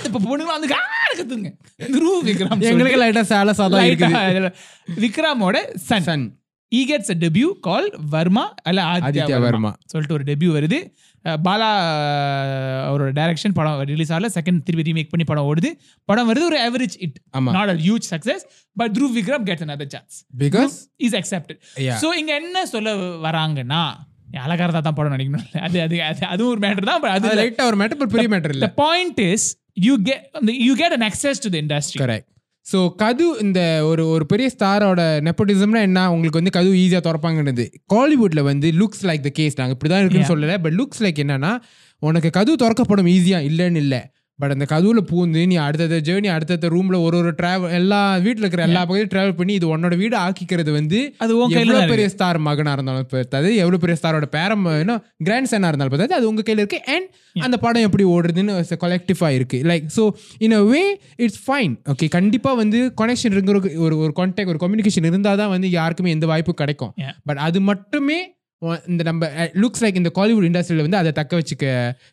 இப்ப 0.05 0.19
பொண்ணுங்க 0.19 0.51
வந்து 0.55 0.69
கத்துங்க. 0.69 1.51
த்ரூவ் 1.79 2.21
விக்ரம் 2.25 2.61
எங்களுக்கு 2.61 3.01
லைட்டா 3.03 3.25
சேல 3.33 3.51
சாதம் 3.51 4.53
விக்ரமோட 5.05 5.57
son 5.75 6.03
son 6.03 6.27
he 6.73 6.81
gets 6.87 7.11
a 7.11 7.19
debut 7.21 7.49
call 7.61 7.87
Varma 8.11 8.43
அல்ல 8.63 8.81
ஆதித்யா 8.91 9.39
வர்மா 9.41 9.71
சொல்லிட்டு 9.87 10.15
ஒரு 10.15 10.25
டெபியூ 10.25 10.51
வருது. 10.57 10.79
பாலா 11.45 11.69
அவரோட 12.87 13.11
டைரக்ஷன் 13.17 13.55
படம் 13.55 13.81
ரிலீஸ் 13.91 14.13
ஆகல 14.13 14.29
செகண்ட் 14.37 14.61
திருப்பி 14.63 14.85
ரீமேக் 14.89 15.11
பண்ணி 15.11 15.25
படம் 15.25 15.49
ஓடுது 15.49 15.71
படம் 16.09 16.29
வருது 16.31 16.45
ஒரு 16.45 16.59
average 16.67 16.97
it 16.99 17.17
not 17.51 17.69
a 17.69 17.79
huge 17.83 18.07
success 18.11 18.45
but 18.77 18.93
through 18.97 19.09
Vikram 19.19 19.45
gets 19.49 19.67
another 19.69 19.89
chance 19.89 20.17
because 20.39 20.77
is 20.99 21.17
accepted. 21.21 21.59
So 22.03 22.11
இங்க 22.15 22.33
என்ன 22.35 22.65
சொல்ல 22.67 22.95
வராங்கன்னா 23.27 23.83
அழகாரதா 24.45 24.81
தான் 24.81 24.95
படம் 24.95 25.15
நடிக்கணும். 25.15 25.47
அது 25.61 25.79
அது 25.81 25.97
அது- 26.03 26.29
அதுவும் 26.29 26.53
ஒரு 26.53 26.61
மேட்டர் 26.67 26.89
தான் 26.91 26.99
அது 27.11 27.29
அது 27.29 27.39
லைட்டா 27.41 27.65
ஒரு 27.65 27.79
மேட்டர் 27.83 28.13
பெரிய 28.15 28.29
மேட்டர் 28.29 28.55
இல்ல. 28.57 28.67
point 28.77 29.19
is 29.31 29.45
you 29.81 29.95
get 30.03 30.21
you 30.67 30.75
get 30.77 30.93
an 30.93 31.03
access 31.03 31.39
to 31.45 31.51
the 31.51 31.59
industry. 31.59 31.99
Correct 32.03 32.29
so 32.67 32.79
கது 33.03 33.27
இந்த 33.41 33.61
ஒரு 33.85 34.03
ஒரு 34.09 34.25
பெரிய 34.27 34.51
ஸ்டாரோட 34.55 35.03
நெப்போட்டிசம்னா 35.27 35.81
என்ன? 35.81 36.01
உங்களுக்கு 36.13 36.41
வந்து 36.41 36.55
கது 36.59 36.71
ஈஸியாக 36.83 37.03
திறப்பாங்கன்றது. 37.07 37.65
காலிவுட்ல 37.95 38.41
வந்து 38.43 38.69
லுக்ஸ் 38.73 39.05
லைக் 39.09 39.21
த 39.21 39.31
கேஸ் 39.39 39.59
நாங்கள் 39.59 39.77
இப்படி 39.77 39.93
தான் 39.93 40.03
இருக்குன்னு. 40.03 40.31
சொல்லலை. 40.33 40.57
பட் 40.63 40.77
லுக்ஸ் 40.81 41.03
லைக் 41.05 41.21
என்னன்னா 41.25 41.53
உனக்கு 42.03 42.31
கது 42.39 42.53
திறக்கப்படும் 42.57 43.07
ஈஸியாக 43.07 43.49
இல்லைன்னு 43.51 43.77
இல்லை. 43.77 44.03
பட் 44.41 44.55
அந்த 44.55 44.67
கதுவில் 44.73 45.03
பூந்து 45.11 45.41
நீ 45.51 45.57
அடுத்தடுத்த 45.65 46.01
ஜேர்னி 46.09 46.29
அடுத்தடுத்த 46.35 46.71
ரூம்ல 46.75 46.99
ஒரு 47.07 47.17
ஒரு 47.21 47.31
டிராவல் 47.41 47.75
எல்லா 47.79 48.01
வீட்டில் 48.25 48.45
இருக்கிற 48.45 48.65
எல்லா 48.69 48.83
பக்கத்தையும் 48.83 49.13
டிராவல் 49.15 49.39
பண்ணி 49.41 49.55
இது 49.59 49.67
உன்னோட 49.73 49.97
வீடு 50.03 50.17
ஆக்கிக்கிறது 50.25 50.71
வந்து 50.79 51.01
அது 51.23 51.33
எவ்வளோ 51.61 51.81
பெரிய 51.93 52.09
ஸ்டார் 52.15 52.41
மகனா 52.49 52.75
இருந்தாலும் 52.77 53.11
பார்த்தாது 53.15 53.51
எவ்வளோ 53.63 53.81
பெரிய 53.85 53.97
ஸ்டாரோட 54.01 54.29
பேரம் 54.37 54.65
கிராண்ட் 55.29 55.51
சனா 55.53 55.71
இருந்தாலும் 55.71 55.95
பார்த்தாது 55.95 56.19
அது 56.19 56.31
உங்க 56.31 56.45
கையில 56.47 56.63
இருக்கு. 56.65 56.81
அண்ட் 56.95 57.09
அந்த 57.47 57.57
படம் 57.65 57.87
எப்படி 57.89 58.05
ஓடுறதுன்னு 58.15 58.55
கொலெக்டிவாக 58.85 59.37
இருக்கு. 59.39 59.59
Like 59.71 59.87
so 59.97 60.05
in 60.47 60.57
a 60.61 60.63
way 60.73 60.83
it's 61.25 61.41
fine 61.47 61.75
okay 61.93 62.09
கண்டிப்பா 62.17 62.53
வந்து 62.63 62.79
கனெக்ஷன் 63.01 63.35
இருக்கிற 63.37 63.57
ஒரு 63.85 63.95
ஒரு 64.05 64.13
கான்டாக்ட் 64.21 64.53
ஒரு 64.55 64.63
கம்யூனிகேஷன் 64.65 65.09
இருந்தால் 65.11 65.41
தான் 65.43 65.55
வந்து 65.55 65.71
யாருக்குமே 65.79 66.15
எந்த 66.17 66.29
வாய்ப்பும் 66.33 66.61
கிடைக்கும். 66.63 66.93
பட் 67.29 67.41
அது 67.47 67.61
மட்டுமே 67.71 68.19
இந்த 68.89 69.03
நம்ம 69.03 69.27
லுக்ஸ் 69.55 69.83
லைக் 69.83 69.95
இந்த 69.95 70.11
காலிவுட் 70.15 70.47
இண்டஸ்ட்ரியில 70.47 70.81
வந்து 70.81 70.97
அதை 70.97 71.13
தக்க 71.13 71.39
வச்சுக்க 71.39 71.67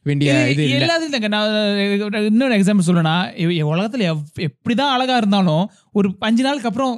வேண்டிய 0.04 0.30
இது 0.54 0.68
எல்லாத்தையும் 0.78 1.10
இல்லைங்க. 1.10 1.30
நான் 1.30 2.28
இன்னொரு 2.28 2.58
எக்ஸாம்பிள் 2.58 2.88
சொல்லணும்னா 2.88 3.18
உலகத்துல 3.72 4.06
எவ்- 4.12 4.46
எப்படிதான் 4.46 4.94
அழகா 4.94 5.18
இருந்தாலும் 5.18 5.66
ஒரு 5.94 6.10
அஞ்சு 6.22 6.44
நாளுக்கு 6.44 6.68
அப்புறம் 6.68 6.96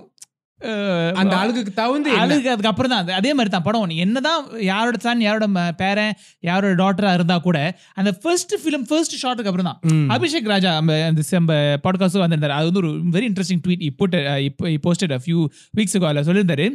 அந்த 1.15 1.33
அழுகுக்கு 1.35 1.73
தகுந்து? 1.73 2.09
அழுகு 2.15 2.49
அதுக்கு 2.49 2.69
அப்புறம் 2.69 2.91
தான் 2.91 3.01
அது- 3.01 3.33
மாதிரி 3.33 3.49
தான் 3.49 3.63
படம் 3.63 3.93
என்னதான் 3.99 4.39
யாரோட 4.63 4.97
சன் 4.97 5.21
யாரோட 5.21 5.45
பேரன் 5.77 6.13
யாரோட 6.43 6.73
டாட்டரா 6.81 7.13
இருந்தா 7.13 7.37
கூட 7.39 7.57
அந்த 7.95 8.11
ஃபர்ஸ்ட் 8.21 8.55
ஃபிலிம் 8.63 8.85
ஃபர்ஸ்ட் 8.87 9.15
ஷாட்டுக்கு 9.21 9.51
அப்புறம் 9.51 9.69
தான். 9.71 9.79
அபிஷேக் 10.11 10.47
ராஜா 10.47 10.71
அந்த 10.79 11.21
நம்ம 11.31 11.53
பாட்காஸ்டும் 11.83 12.25
வந்திருந்தாரு 12.25 12.57
அது 12.57 12.65
வந்து 12.65 12.83
ஒரு 12.83 12.91
வெரி 13.13 13.27
இன்ட்ரெஸ்டிங் 13.29 13.63
ட்வீட் 13.63 13.85
இப்போ 13.87 14.07
இப்போ 14.43 14.85
போஸ்டட் 14.85 15.11
அ 15.11 15.21
ஃபியூ 15.23 15.39
வீக்ஸ் 15.77 15.97
அதில் 16.05 16.27
சொல்லியிருந்தாரு 16.27 16.67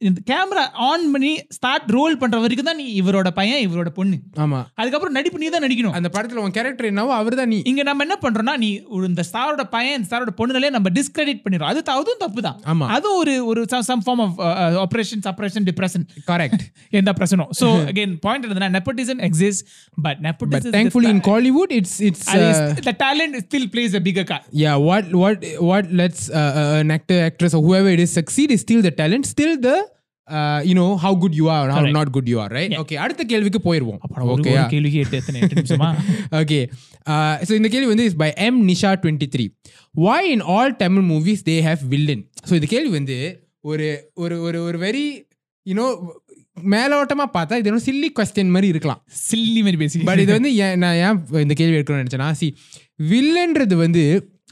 இந்த 0.00 0.20
கேமரா 0.30 0.62
ஆன் 0.84 1.10
பண்ணி 1.10 1.30
ஸ்டார்ட் 1.48 1.90
ரோல் 1.90 2.18
பண்ற 2.18 2.38
வரைக்கும் 2.38 2.66
தான் 2.66 2.76
நீ 2.76 3.00
இவரோட 3.00 3.28
பையன் 3.30 3.60
இவரோட 3.66 3.88
பொண்ணு. 3.88 4.16
ஆமா. 4.36 4.58
அதுக்கப்புறம் 4.74 5.12
நடிப்பு 5.12 5.38
நீ 5.38 5.48
தான் 5.48 5.62
நடிக்கணும். 5.62 5.92
அந்த 5.92 6.08
படத்துல 6.08 6.40
உன் 6.42 6.50
கேரக்டர் 6.50 6.86
என்னவோ 6.86 7.12
அவர் 7.14 7.34
தான் 7.34 7.48
நீ. 7.48 7.58
இங்க 7.64 7.82
நம்ம 7.82 8.04
என்ன 8.04 8.16
பண்றோம்னா 8.22 8.56
நீ 8.56 8.70
இந்த 9.06 9.22
ஸ்டாரோட 9.30 9.64
பையன் 9.70 9.96
இந்த 9.96 10.08
ஸ்டாரோட 10.10 10.32
பொண்ணுகளே 10.40 10.70
நம்ம 10.70 10.90
டிஸ்கிரெடிட் 10.90 11.42
பண்ணிடுறோம். 11.44 11.70
அது 11.72 11.82
த- 11.82 11.94
அதுவும் 11.94 12.20
தப்பு 12.20 12.42
தான். 12.42 12.58
ஆமா. 12.66 12.88
அதுவும் 12.88 13.18
ஒரு 13.18 13.34
ஒரு 13.46 13.62
some 13.84 14.02
form 14.04 14.22
of 14.22 14.36
operation 14.84 15.24
suppression 15.28 15.66
depression 15.70 16.04
correct 16.28 16.64
எந்த 17.00 17.12
பிரச்சனும் 17.12 17.50
சோ 17.60 17.68
அகைன் 17.86 18.14
பாயிண்ட் 18.20 18.46
என்னதுன்னா 18.46 18.70
nepotism 18.76 19.22
exist 19.28 19.64
but 19.98 20.20
nepotism 20.20 20.74
thankfully 20.76 21.10
in 21.10 21.20
Kollywood 21.22 21.72
it's 21.72 21.94
it's 22.02 22.26
uh, 22.34 22.52
the 22.82 22.96
talent 22.98 23.34
still 23.46 23.66
plays 23.68 23.94
a 23.94 24.02
bigger 24.02 24.24
card 24.24 24.44
yeah 24.58 24.76
what 24.80 25.06
what 25.14 25.38
what 25.62 25.84
lets 25.94 26.22
uh, 26.32 26.52
uh, 26.54 26.82
an 26.82 26.90
actor 26.90 27.18
actress 27.22 27.54
or 27.54 27.62
whoever 27.62 27.90
it 27.90 28.00
is 28.00 28.12
succeed 28.12 28.50
is 28.50 28.62
still 28.62 28.82
the 28.82 28.94
talent 28.94 29.26
still 29.26 29.54
the 29.60 29.76
you 30.64 30.74
know 30.74 30.86
how 31.02 31.16
good 31.18 31.34
you 31.34 31.46
are 31.50 31.70
how. 31.70 31.90
Not 31.90 32.10
good 32.10 32.28
you 32.28 32.36
are 32.40 32.52
right 32.52 32.74
okay 32.78 32.96
அடுத்த 32.96 33.22
கேள்விக்கு 33.24 33.60
ஒரு- 33.64 34.28
okay 34.34 34.52
கேள்விக்கு 34.70 34.98
எட்டு 34.98 35.16
எத்தனை 35.16 35.40
எட்டு 35.40 35.56
நிமிஷமா? 35.56 35.88
Okay 36.40 36.60
so 37.42 37.52
இந்த 37.52 37.68
கேள்வி 37.68 37.88
வந்து 37.88 38.04
is 38.04 38.16
by 38.16 38.30
M 38.42 38.60
Nisha 38.68 38.92
twenty 39.02 39.28
three 39.34 39.46
why 40.00 40.30
in 40.30 40.44
all 40.52 40.76
Tamil 40.76 41.06
movies 41.10 41.44
they 41.44 41.56
have 41.64 41.82
villain 41.88 42.24
so 42.48 42.52
இந்த 42.54 42.66
கேள்வி 42.66 42.92
வந்து 42.92 43.18
ஒரு 43.64 43.88
ஒரு 44.16 44.36
ஒரு 44.42 44.58
ஒரு 44.62 44.78
வெரி 44.78 45.06
யூனோ 45.66 45.86
மேலோட்டமாக 46.66 47.28
பார்த்தா 47.34 47.54
இது 47.54 47.70
ஒரு 47.70 47.82
சில்லி 47.84 48.08
கொஸ்டின் 48.16 48.50
மாதிரி 48.50 48.68
இருக்கலாம். 48.68 49.00
சில்லி 49.22 49.60
மாதிரி 49.60 49.76
பேசி. 49.76 50.02
பட் 50.02 50.20
இது 50.20 50.32
வந்து 50.32 50.50
ஏன் 50.56 50.78
நான் 50.78 50.98
ஏன் 51.00 51.16
இந்த 51.40 51.54
கேள்வி 51.54 51.76
எடுக்கணும்னு 51.76 52.02
நினச்சேன்னா 52.02 52.30
சி 52.32 52.48
வில்லன்றது 53.08 53.74
வந்து 53.76 54.02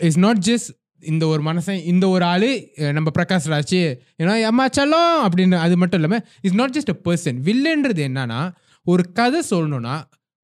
இஸ் 0.01 0.19
நாட் 0.19 0.41
ஜஸ்ட் 0.47 0.71
இந்த 1.03 1.25
ஒரு 1.27 1.43
மனசன் 1.43 1.81
இந்த 1.83 2.05
ஒரு 2.09 2.25
ஆள் 2.25 2.49
நம்ம 2.93 3.09
பிரகாஷ் 3.19 3.49
ராஜ் 3.53 3.79
ஏன்னா 4.21 4.35
ஏமாச்சலம் 4.49 5.15
அப்படின்னு 5.25 5.57
அது 5.57 5.77
மட்டும் 5.77 6.01
இல்லாமல் 6.01 6.25
is 6.41 6.59
not 6.61 6.75
just 6.77 6.93
a 6.95 6.99
person 7.07 7.39
வில்லன்றது 7.49 8.03
என்னன்னா 8.09 8.41
ஒரு 8.87 9.05
கதை 9.13 9.41
சொல்லணும்னா 9.51 9.97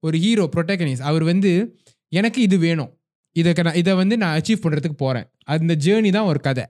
ஒரு 0.03 0.17
ஹீரோ 0.17 0.45
ப்ரொட்டகனிஸ் 0.55 1.01
அவர் 1.01 1.23
வந்து 1.23 1.51
எனக்கு 2.11 2.39
இது 2.41 2.57
வேணும். 2.57 2.91
இதை 3.35 3.51
நான் 3.63 3.79
இதை 3.81 3.93
வந்து 3.95 4.15
நான் 4.17 4.35
அச்சீவ் 4.37 4.63
பண்ணுறதுக்கு 4.63 4.97
போகிறேன் 4.97 5.27
அந்த 5.55 5.73
ஜேர்னி 5.85 6.11
தான் 6.17 6.29
ஒரு 6.31 6.39
கதை. 6.39 6.65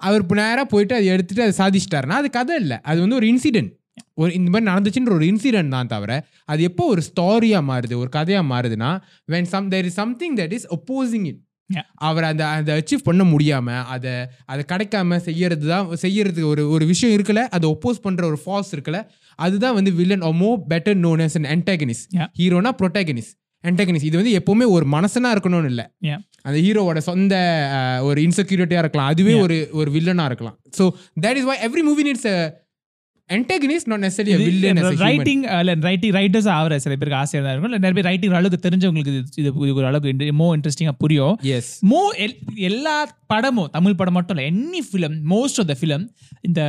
அவர் 0.00 0.22
இப்போ 0.22 0.34
நேராக 0.34 0.66
போயிட்டு 0.72 0.94
அதை 0.94 1.08
எடுத்துகிட்டு 1.14 1.46
அதை 1.46 1.54
சாதிச்சிட்டாருன்னா 1.60 2.16
அது 2.22 2.28
கதை 2.30 2.54
இல்லை. 2.62 2.76
அது 2.90 2.98
வந்து 3.00 3.16
ஒரு 3.20 3.26
இன்சிடென்ட் 3.32 3.72
ஒரு 4.14 4.30
இந்த 4.34 4.48
மாதிரி 4.50 4.66
நடந்துச்சுன்ற 4.70 5.12
ஒரு 5.18 5.26
இன்சிடென்ட் 5.32 5.74
தான் 5.76 5.90
தவிர 5.92 6.12
அது 6.44 6.60
எப்போ 6.62 6.84
ஒரு 6.92 7.02
ஸ்டாரியாக 7.08 7.62
மாறுது 7.70 7.94
ஒரு 8.02 8.10
கதையாக 8.16 8.44
மாறுதுன்னா 8.52 8.90
when 9.32 9.48
some 9.54 9.68
there 9.68 9.86
is 9.90 9.98
something 10.02 10.36
that 10.36 10.54
is 10.58 10.66
opposing 10.76 11.24
it 11.30 11.40
அவர் 11.94 12.24
அந்த 12.24 12.46
அதை 12.46 12.84
அச்சீவ் 12.84 13.02
பண்ண 13.02 13.24
முடியாம 13.24 13.82
அதை 13.84 14.10
அதை 14.44 14.64
கிடைக்காம 14.68 15.16
செய்யறது 15.16 15.68
தான் 15.68 15.96
செய்யறது 15.96 16.46
ஒரு 16.46 16.70
ஒரு 16.70 16.86
விஷயம் 16.86 17.20
இருக்குல்ல 17.20 17.42
அதை 17.48 17.70
ஒப்போஸ் 17.70 18.00
பண்ற 18.02 18.26
ஒரு 18.26 18.38
ஃபால்ஸ் 18.46 18.74
இருக்குல்ல 18.76 19.06
அதுதான் 19.36 19.74
வந்து 19.74 19.92
villain 19.92 20.20
more 20.20 20.62
better 20.68 20.98
known 20.98 21.20
as 21.20 21.36
an 21.36 21.44
antagonist. 21.44 22.04
Yeah. 22.16 22.26
ஹீரோனா 22.38 22.70
ப்ரொட்டாகனிஸ்ட் 22.82 23.34
antagonist. 23.64 24.02
இது 24.02 24.16
வந்து 24.16 24.42
எப்பவுமே 24.42 24.70
ஒரு 24.70 24.86
மனசனா 24.92 25.36
இருக்கணும்னு 25.36 25.64
இல்லை. 25.64 25.84
அந்த 26.42 26.58
ஹீரோவோட 26.58 26.98
சொந்த 26.98 27.34
ஒரு 28.02 28.22
இன்செக்யூரிட்டியா 28.22 28.78
இருக்கலாம். 28.78 29.06
அதுவே. 29.06 29.34
ஒரு 29.34 29.68
ஒரு 29.72 29.90
வில்லனா 29.90 30.24
இருக்கலாம். 30.24 30.58
So 30.78 30.90
that 31.20 31.36
is 31.36 31.44
why 31.44 31.58
every 31.58 31.82
movie 31.82 32.12
needs 32.12 32.52
antagonist 33.30 33.86
not 33.90 34.00
necessarily 34.00 34.34
a 34.34 34.38
villain 34.38 34.78
as 34.78 34.84
a 34.84 34.90
human. 34.90 35.02
Writing 35.04 35.42
இல்ல 35.60 35.74
ரைட்டிங் 35.88 36.14
ரைட்டர்ஸ் 36.18 36.48
ஆகிற 36.54 36.78
சில 36.84 36.94
பேருக்கு 37.00 37.18
ஆசையாக 37.20 37.42
தான் 37.44 37.54
இருக்கும். 37.54 37.70
இல்ல 37.70 37.80
நிறைய 37.84 37.96
பேர் 37.98 38.08
ரைட்டிங் 38.10 38.34
அளவுக்கு 38.38 38.64
தெரிஞ்சவங்களுக்கு 38.66 39.12
இது 39.14 39.52
இது 39.66 39.74
ஒரு 39.80 39.86
அளவுக்கு 39.90 40.32
மோ 40.40 40.48
இன்ட்ரெஸ்டிங்காக 40.56 40.96
புரியும். 41.04 41.36
Yes. 41.52 41.66
மோ 41.92 42.00
எல்லா 42.70 42.96
படமும் 43.32 43.70
தமிழ் 43.76 43.98
படம் 44.00 44.16
மட்டும் 44.18 44.36
இல்லை 44.36 44.48
any 44.54 44.82
film 44.88 45.16
most 45.34 45.60
of 45.62 45.70
the 45.72 45.76
film 45.82 46.04
இந்த 46.48 46.60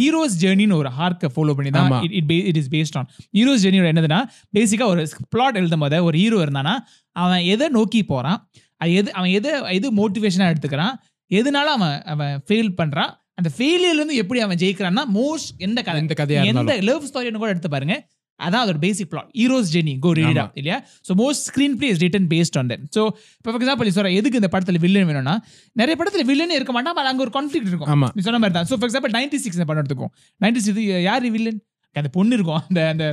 ஹீரோஸ் 0.00 0.34
ஜேர்னின்னு 0.42 0.78
ஒரு 0.80 0.90
ஹார்க்கை 0.98 1.28
ஃபாலோ 1.36 1.54
பண்ணி 1.58 1.70
தான். 1.76 1.94
It 2.18 2.32
it 2.50 2.58
is 2.62 2.70
based 2.74 2.96
on 3.00 3.08
hero's 3.38 3.62
ஜேர்னியோட 3.64 3.88
என்னதுன்னா 3.94 4.20
பேசிக்காக 4.56 4.90
ஒரு 4.94 5.04
பிளாட் 5.34 5.58
எழுதும் 5.60 5.84
போது 5.84 5.98
ஒரு 6.08 6.16
ஹீரோ 6.22 6.40
இருந்தானா 6.46 6.74
அவன் 7.16 7.42
எதை 7.54 7.68
நோக்கி 7.78 8.02
போகிறான் 8.12 8.38
அது 8.82 8.90
எது 9.00 9.08
அவன் 9.18 9.32
எதை 9.38 9.52
எது 9.78 9.88
மோட்டிவேஷனாக 10.00 10.52
எடுத்துக்கிறான் 10.54 10.94
எதனால 11.30 11.66
அவன் 11.78 11.96
அவன் 12.12 12.34
ஃபெயில் 12.48 12.70
பண்ணுறான் 12.80 13.10
அந்த 13.38 13.50
ஃபெயிலியர்லேருந்து 13.56 14.20
எப்படி 14.22 14.40
அவன் 14.44 14.60
ஜெயிக்கிறான்னா 14.62 15.02
மோஸ்ட் 15.16 15.50
எந்த 15.66 15.80
கதை? 15.82 15.98
எந்த 16.02 16.14
கதையா 16.20 16.40
எந்த 16.52 16.72
லவ் 16.88 17.04
ஸ்டோரின்னு 17.10 17.42
கூட 17.42 17.50
எடுத்து 17.54 17.70
பாருங்க. 17.74 17.96
அதான் 18.40 18.62
அதோட 18.64 18.78
basic 18.82 19.08
plot 19.12 19.30
hero's 19.38 19.70
journey 19.72 19.94
go 20.04 20.10
read 20.18 20.28
ஆமா. 20.32 20.44
இல்லையா? 20.60 20.76
So 21.06 21.12
most 21.20 21.42
screenplay 21.78 21.88
is 21.92 22.00
written 22.04 22.28
based 22.32 22.56
on 22.60 22.68
that 22.72 22.84
so 22.96 23.02
இப்போ 23.38 23.48
ஃபார் 23.48 23.60
எக்ஸாம்பிள் 23.60 23.94
சொல்ற 23.96 24.10
எதுக்கு 24.18 24.40
இந்த 24.40 24.50
படத்தில் 24.52 24.80
வில்லன் 24.84 25.08
வேணும்னா 25.10 25.34
நிறைய 25.76 25.94
படத்தில் 26.00 26.26
வில்லன் 26.30 26.54
இருக்க 26.58 26.74
மாட்டான் 26.76 27.10
அங்க 27.12 27.24
ஒரு 27.26 27.32
கான்ஃபிளிக் 27.36 27.68
இருக்கும். 27.72 28.04
நீ 28.16 28.24
சொன்ன 28.28 28.40
மாதிரி 28.42 28.56
தான் 28.58 28.68
so 28.70 28.76
for 28.78 28.88
example 28.90 29.14
ninety 29.18 29.40
six 29.44 29.60
படம் 29.62 29.82
எடுத்துக்கும் 29.82 30.12
நைன்டி 30.40 30.62
சிக்ஸ் 30.66 30.80
யார் 31.08 31.26
வில்லன் 31.36 31.60
அந்த 31.98 32.10
பொண்ணு 32.10 32.34
இருக்கும். 32.34 32.62
அந்த 32.68 32.82
அந்த 32.90 33.06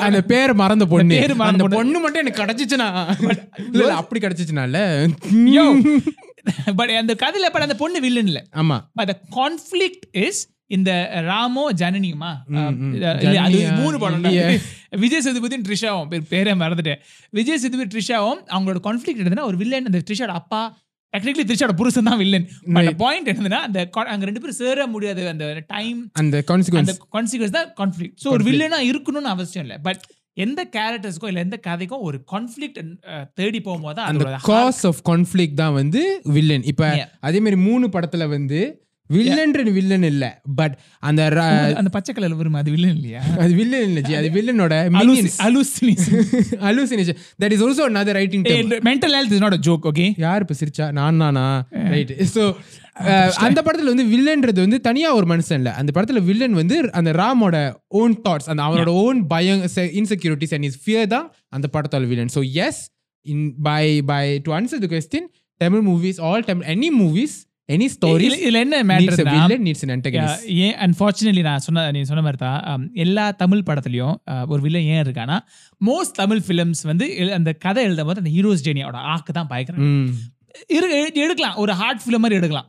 அந்த 0.00 0.20
பேர் 0.24 0.54
மறந்த 0.54 0.86
பொண்ணு. 0.86 1.16
பேர் 1.16 1.34
மறந்த 1.34 1.66
பொண்ணு. 1.68 2.00
மட்டும் 2.00 2.22
எனக்கு 2.22 2.42
கிடைச்சிச்சுனா 2.42 2.88
இல்ல 3.72 3.92
அப்படி 3.94 4.20
கிடைச்சிச்சுனா 4.26 4.64
இல்ல 4.64 4.80
Yo. 5.56 5.66
பட் 6.78 6.90
அந்த 6.92 7.14
கதையில 7.14 7.50
பட் 7.52 7.62
அந்த 7.62 7.76
பொண்ணு 7.76 8.00
வில்லன் 8.00 8.26
இல்ல. 8.26 8.40
ஆமா. 8.54 8.76
பட் 8.94 9.08
த 9.08 9.14
கான்ஃபிளிக்ட் 9.36 10.06
இஸ் 10.22 10.40
இந்த 10.70 10.90
ராமோ 11.26 11.64
ஜனனியுமா? 11.78 12.30
அது? 13.40 13.58
மூணு 13.76 13.96
படம். 13.98 14.22
விஜய் 15.02 15.24
சேதுபதியும் 15.24 15.66
ட்ரிஷாவும் 15.66 16.08
பேர் 16.28 16.50
மறந்துட்டேன். 16.56 17.00
விஜய் 17.32 17.58
சேதுபதி 17.58 17.90
ட்ரிஷாவும் 17.94 18.40
அவங்களோட 18.50 18.80
கான்ஃபிளிக் 18.82 19.20
என்னதுன்னா 19.20 19.44
ஒரு 19.44 19.56
வில்லன் 19.56 19.84
அந்த 19.84 20.00
ட்ரிஷாவோட 20.06 20.34
அப்பா 20.40 20.62
டெக்னிக்கலி 21.14 21.44
த்ரிஷாவோட 21.48 21.74
புருஷன் 21.80 22.08
தான் 22.08 22.20
வில்லன் 22.22 22.46
பட் 22.76 22.90
பாயிண்ட் 23.04 23.30
என்னதுன்னா 23.32 23.60
அந்த 23.68 23.78
அங்க 24.14 24.24
ரெண்டு 24.28 24.42
பேரும் 24.42 24.60
சேர 24.62 24.86
முடியாது. 24.94 25.22
அந்த 25.34 25.46
டைம் 25.74 26.00
அந்த 26.20 26.22
அந்த 26.22 26.42
கான்சிக்வன்ஸ் 26.50 26.98
கான்சிக்வன்ஸ் 27.16 27.56
தான் 27.58 27.70
கான்ஃபிளிக் 27.80 28.14
ஸோ 28.24 28.28
ஒரு 28.36 28.44
வில்லனா 28.48 28.80
இருக்கணும்னு 28.90 29.32
அவசியம் 29.36 29.64
இல்லை. 29.66 29.78
பட் 29.88 30.02
எந்த 30.44 30.60
கேரக்டர்ஸ்க்கும் 30.76 31.30
இல்ல 31.30 31.40
எந்த 31.46 31.56
கதைக்கும் 31.66 32.04
ஒரு 32.08 32.18
கான்ஃபிளிக் 32.32 32.78
தேடி 33.40 33.58
போகும்போது 33.66 34.00
அந்த 34.10 34.28
காஸ் 34.50 34.80
ஆஃப் 34.90 35.02
கான்ஃபிளிக் 35.10 35.58
தான் 35.62 35.74
வந்து 35.80 36.02
வில்லன் 36.36 36.64
இப்ப. 36.72 36.84
அதே 37.28 37.40
மாதிரி 37.46 37.58
மூணு 37.68 37.86
படத்துல 37.96 38.28
வந்து 38.36 38.60
வில்லன்ற 39.14 39.62
வில்லன் 39.72 40.02
இல்ல. 40.04 40.24
பட் 40.54 40.74
அந்த 41.02 41.20
அந்த- 41.76 41.90
பச்சை 41.90 42.12
கலர் 42.14 42.34
வரும்? 42.34 42.54
அது 42.54 42.70
வில்லன் 42.70 42.94
இல்லையா? 42.94 43.22
அது 43.38 43.52
வில்லன் 43.54 43.84
இல்ல 43.84 44.00
ஜி. 44.00 44.14
அது 44.14 44.28
வில்லனோட 44.30 44.74
hallucination. 46.62 47.18
That 47.38 47.52
is 47.52 47.62
also 47.62 47.84
another 47.86 48.14
writing 48.14 48.44
mental 48.84 49.14
health 49.16 49.34
is 49.34 49.40
not 49.40 49.52
a 49.52 49.62
joke 49.62 49.88
okay 49.90 50.06
யார் 50.18 50.40
இப்ப 50.40 50.56
சிரிச்சா 50.60 50.86
நான் 50.92 51.16
நானா 51.16 51.46
ரைட் 51.90 52.12
ஸோ 52.32 52.44
அந்த 53.40 53.58
படத்துல 53.62 53.92
வந்து 53.92 54.06
வில்லன்றது 54.06 54.60
வந்து 54.60 54.80
தனியா 54.80 55.10
ஒரு 55.14 55.26
மனுஷன் 55.26 55.58
இல்ல. 55.60 55.70
அந்த 55.74 55.90
படத்துல 55.94 56.22
வில்லன் 56.22 56.52
வந்து 56.52 56.76
அந்த 56.92 57.12
ராமோட 57.14 57.56
ஓன் 57.96 58.14
தாட்ஸ் 58.24 58.48
அந்த 58.48 58.62
அவனோட 58.62 58.90
ஓன் 59.02 59.20
பயம் 59.26 59.62
இன்செக்யூரிட்டிஸ் 59.94 60.54
அண்ட் 60.54 60.64
இஸ் 60.64 60.80
ஃபியர் 60.82 61.06
தான் 61.06 61.26
அந்த 61.48 61.68
படத்தோட 61.72 62.06
villain. 62.06 62.32
So 62.34 62.42
yes 62.60 62.82
in 63.26 63.46
by 63.62 63.84
by 64.04 64.24
to 64.40 64.52
answer 64.52 64.82
the 64.84 64.90
question 64.92 65.28
Tamil 65.60 65.84
movies 65.86 66.20
all 66.22 66.44
Tamil 66.44 66.66
any 66.66 66.90
movies 66.98 67.36
any 67.74 67.86
stories 67.94 68.36
இதுல 68.42 68.60
என்ன 68.64 68.76
மேட்டர் 68.90 69.22
வில்லன் 69.28 69.64
நீட்ஸ் 69.66 69.84
அன் 69.86 70.04
ஏன் 70.66 70.76
அன்ஃபார்ச்சுனேட்லி 70.86 71.42
நான் 71.48 71.64
சொன்ன 71.66 71.84
நீ 71.94 72.00
சொன்ன 72.10 72.22
மாதிரி 72.26 72.40
தான் 72.44 72.60
um, 72.70 72.82
எல்லா 73.04 73.24
தமிழ் 73.42 73.66
படத்துலயும் 73.68 74.14
uh, 74.32 74.44
ஒரு 74.52 74.60
வில்லன் 74.66 74.88
ஏன் 74.92 75.02
இருக்கானா 75.04 75.36
மோஸ்ட் 75.80 76.16
தமிழ் 76.20 76.42
ஃபிலிம்ஸ் 76.46 76.82
வந்து 76.90 77.06
அந்த 77.38 77.52
கதை 77.64 77.82
எழுதும் 77.88 78.08
போது 78.10 78.22
அந்த 78.22 78.32
ஹீரோஸ் 78.36 78.64
ஜேனியோட 78.68 79.00
ஆக்கு 79.14 79.32
தான் 79.38 79.50
பயக்கிறாங்க. 79.52 79.90
இரு 80.76 80.88
எடுக்கலாம் 81.24 81.58
ஒரு 81.62 81.74
ஹார்ட் 81.80 82.02
ஃபிலிம் 82.04 82.24
மாதிரி 82.24 82.38
எடுக்கலாம். 82.40 82.68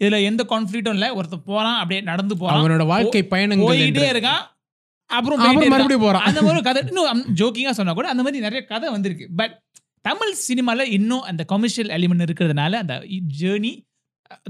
இதுல 0.00 0.18
எந்த 0.30 0.42
கான்ஃபிளிக்டும் 0.52 0.96
இல்ல 0.98 1.08
ஒருத்தன் 1.18 1.46
போறான் 1.50 1.78
அப்படியே 1.80 2.00
நடந்து 2.10 2.34
போறான் 2.40 2.60
அவனோட 2.60 2.84
வாழ்க்கை 2.92 3.22
பயணங்கள் 3.34 3.70
போயிட்டே 3.70 4.08
இருக்கான் 4.14 4.42
அப்புறம். 5.10 5.40
மறுபடியும் 5.74 6.04
போறான். 6.06 6.26
அந்த 6.28 6.40
மாதிரி 6.44 6.62
கதை 6.68 6.82
இன்னும் 6.90 7.24
ஜோக்கிங்கா 7.40 7.74
சொன்னா 7.78 7.94
கூட 7.98 8.08
அந்த 8.12 8.22
மாதிரி 8.26 8.44
நிறைய 8.46 8.60
கதை 8.72 8.88
வந்திருக்கு. 8.96 9.26
பட் 9.40 9.54
தமிழ் 10.04 10.34
சினிமால 10.48 10.84
இன்னும் 10.98 11.26
அந்த 11.30 11.42
கமர்ஷியல் 11.52 11.90
எலிமெண்ட் 11.96 12.24
இருக்கிறதுனால 12.26 12.78
அந்த 12.84 12.94
journey 13.40 13.72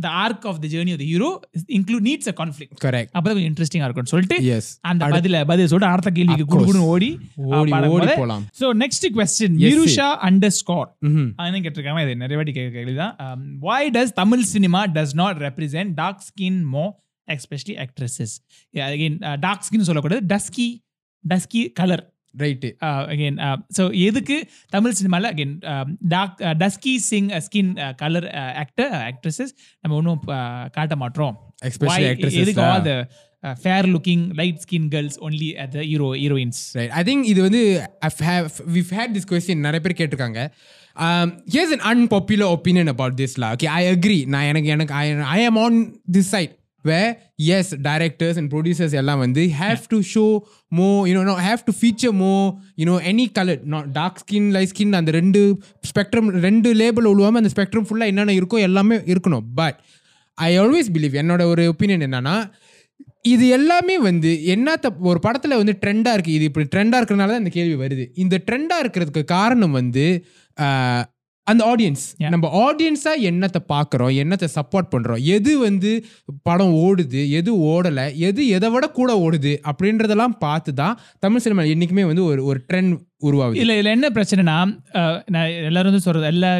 the 0.04 0.10
arc 0.24 0.44
of 0.50 0.58
the 0.64 0.68
journey 0.74 0.92
of 0.94 1.00
the 1.02 1.06
hero 1.12 1.30
include 1.78 2.04
needs 2.08 2.30
a 2.32 2.34
conflict 2.40 2.72
correct 2.84 3.12
அப்பதான் 3.16 3.36
கொஞ்சம் 3.36 3.50
இன்ட்ரெஸ்டிங்கா 3.52 3.86
இருக்கும்னு 3.88 4.12
சொல்லிட்டு 4.14 4.38
எஸ் 4.56 4.70
அந்த 4.90 5.10
பதில 5.16 5.42
பதில் 5.52 5.70
சொல்லிட்டு 5.72 5.92
அடுத்த 5.94 6.12
கேள்விக்கு 6.18 6.46
Of 6.46 6.50
குடு 6.52 6.62
course. 6.62 6.70
குடுன்னு 6.70 6.90
ஓடி 6.94 7.10
ஓடி 7.58 7.72
ஓடி 7.96 8.08
போலாம். 8.22 8.44
So 8.60 8.68
next 8.82 9.06
question 9.18 9.56
Mirusha 9.64 10.08
underscore. 10.60 10.88
என்ன 11.48 11.60
கேட்டிருக்காங்க? 11.64 12.02
இது 12.06 12.14
நிறைய 12.24 12.38
வாட்டி 12.40 12.54
கேட்க 12.58 12.70
கேள்வி 12.78 12.96
தான் 13.02 13.14
why 13.66 13.90
does 13.96 14.14
Tamil 14.22 14.44
cinema 14.54 14.82
does 14.96 15.14
not 15.22 15.40
represent 15.46 15.92
dark 16.02 16.24
skin 16.30 16.60
more 16.76 16.84
especially 17.28 17.76
actresses 17.84 18.34
dark 19.46 19.66
skin 19.68 19.88
சொல்லக்கூடாது. 19.90 20.22
Dusky 20.34 20.68
dusky 21.24 21.60
colour 21.80 22.04
right 22.34 22.70
again 23.10 23.38
so 23.78 23.84
எதுக்கு 24.06 24.36
தமிழ் 24.68 24.92
சினிமாவில் 24.92 25.30
again 25.32 25.54
dark 26.08 26.40
dusky 26.58 26.96
Singh 26.96 27.28
skin 27.40 27.72
colour 27.96 28.28
actor 28.56 28.94
actresses 29.10 29.52
நம்ம 29.80 29.96
ஒன்றும் 29.96 30.22
காட்ட 30.70 30.96
மாட்டோம் 30.96 31.36
எதுக்கு 32.40 32.62
all 32.62 32.82
the 32.82 32.94
fair 33.56 33.86
looking 33.86 34.24
light 34.34 34.58
skin 34.58 34.88
girls 34.88 35.18
only 35.20 35.48
at 35.56 35.70
the 35.70 35.80
hero 35.82 36.08
heroines 36.14 36.60
right 36.74 36.90
I 36.90 37.02
think 37.04 37.24
இது 37.24 37.42
வந்து 37.42 37.62
விவ் 38.66 38.90
ஹேட் 38.98 39.14
திஸ் 39.14 39.28
கொஸ்டின் 39.32 39.58
நிறைய 39.58 39.80
பேர் 39.80 39.98
கேட்டிருக்காங்க. 39.98 40.40
Here's 41.50 41.72
an 41.72 41.84
unpopular 41.92 42.50
opinion 42.56 42.86
about 42.86 43.16
this 43.16 43.36
law 43.38 43.50
okay 43.52 43.68
I 43.72 43.82
agree 43.86 44.26
நான் 44.26 44.42
எனக்கு 44.42 44.68
எனக்கு 44.68 44.94
I 44.94 45.04
I 45.12 45.46
am 45.46 45.56
on 45.56 45.78
this 46.12 46.30
side 46.30 46.52
we 46.84 47.00
as 47.56 47.72
directors 47.88 48.38
and 48.40 48.50
producers 48.54 48.96
எல்லாம் 49.00 49.20
வந்து 49.24 49.42
have 49.60 49.82
to 49.92 49.98
show 50.12 50.24
more 50.78 50.88
you know 51.10 51.36
have 51.48 51.62
to 51.68 51.74
feature 51.80 52.14
more 52.22 52.32
you know 52.82 52.96
any 53.12 53.26
colour 53.38 53.62
not 53.74 53.88
dark 53.98 54.20
skin 54.22 54.50
light 54.56 54.72
skin 54.72 54.98
அந்த 55.00 55.12
ரெண்டு 55.20 55.42
spectrum 55.90 56.30
ரெண்டு 56.46 56.70
label 56.82 57.08
உழுவாமல் 57.12 57.42
அந்த 57.42 57.52
spectrum 57.54 57.86
ஃபுல்லாக 57.88 58.12
என்னென்ன 58.12 58.36
இருக்கோ 58.40 58.60
எல்லாமே 58.68 58.98
இருக்கணும். 59.14 59.46
பட் 59.60 59.78
ஐ 60.38 60.50
ஆல்வேஸ் 60.64 60.92
பிலீவ் 60.96 61.16
என்னோட 61.22 61.42
ஒரு 61.52 61.64
ஒப்பீனியன் 61.72 62.06
என்னன்னா 62.08 62.36
இது 63.32 63.46
எல்லாமே 63.56 63.96
வந்து 64.06 64.30
என்னத்த 64.54 64.86
ஒரு 65.10 65.18
படத்தில் 65.26 65.58
வந்து 65.60 65.74
ட்ரெண்டாக 65.82 66.16
இருக்குது 66.16 66.36
இது 66.38 66.46
இப்படி 66.50 66.66
ட்ரெண்டாக 66.72 67.00
இருக்கிறனால 67.00 67.32
தான் 67.32 67.42
இந்த 67.44 67.52
கேள்வி 67.56 67.76
வருது. 67.82 68.04
இந்த 68.22 68.36
ட்ரெண்டாக 68.46 68.82
இருக்கிறதுக்கு 68.84 69.22
காரணம் 69.36 69.76
வந்து 69.80 70.06
அந்த 71.46 71.62
ஆடியன்ஸ். 71.66 72.02
நம்ம 72.28 72.48
ஆடியன்ஸா 72.62 73.12
என்னத்தை 73.22 73.60
பார்க்குறோம் 73.68 74.12
என்னத்தை 74.18 74.48
சப்போர்ட் 74.54 74.90
பண்றோம் 74.90 75.22
எது 75.26 75.58
வந்து 75.58 75.90
படம் 76.42 76.74
ஓடுது 76.82 77.30
எது 77.30 77.52
ஓடல 77.70 78.02
எது 78.20 78.42
எதை 78.48 78.70
விட 78.70 78.86
கூட 78.90 79.12
ஓடுது 79.20 79.52
அப்படின்றதெல்லாம் 79.64 80.36
பார்த்து 80.38 80.72
தான் 80.74 80.94
தமிழ் 81.18 81.40
சினிமா 81.40 81.62
என்னைக்குமே 81.72 82.04
வந்து 82.06 82.24
ஒரு 82.24 82.44
ஒரு 82.44 82.60
ட்ரெண்ட் 82.68 82.94
உருவாகுது. 83.28 83.58
இல்ல 83.62 83.72
இதுல 83.78 83.90
என்ன 83.96 84.08
பிரச்சனைனா 84.16 84.56
நான் 85.34 85.50
எல்லாரும் 85.68 85.90
வந்து 85.90 86.04
சொல்றது 86.06 86.26
எல்லா 86.32 86.50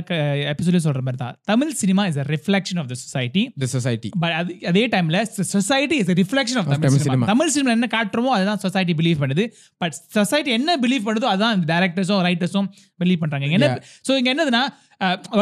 எபிசோட்லயும் 0.53 0.87
சொல்ற 0.87 1.03
மாதிரி 1.07 1.21
தான் 1.25 1.37
Tamil 1.51 1.73
cinema 1.81 2.03
is 2.11 2.21
a 2.23 2.27
reflection 2.35 2.77
of 2.83 2.87
the 2.93 2.99
society. 3.05 3.43
The 3.63 3.69
society 3.75 4.11
but 4.25 4.35
அது 4.41 4.53
அதே 4.71 4.85
டைம்ல 4.95 5.21
society 5.55 5.99
is 6.03 6.13
reflection 6.23 6.61
of 6.63 6.71
Tamil 6.73 6.87
Tamil 6.87 7.03
cinema. 7.03 7.17
cinema. 7.17 7.31
Tamil 7.33 7.53
cinema 7.57 7.73
என்ன 7.79 7.89
காட்டுறோமோ 7.97 8.33
அதுதான் 8.37 8.63
சொசைட்டி 8.65 8.97
பிலீவ் 9.01 9.21
பண்ணுது. 9.25 9.47
பட் 9.83 9.97
சொசைட்டி 10.19 10.53
என்ன 10.59 10.79
பிலீவ் 10.87 11.07
பண்ணுதோ 11.09 11.29
அதான் 11.35 11.67
டேரக்டர்ஸும் 11.73 12.25
ரைட்டர்ஸும் 12.29 12.71
பிலீவ் 13.03 13.23
பண்றாங்க. 13.25 13.47
இங்க 13.49 13.59
என்ன 13.61 13.71
ஸோ 14.09 14.15
இங்க 14.23 14.31
என்னதுன்னா 14.35 14.65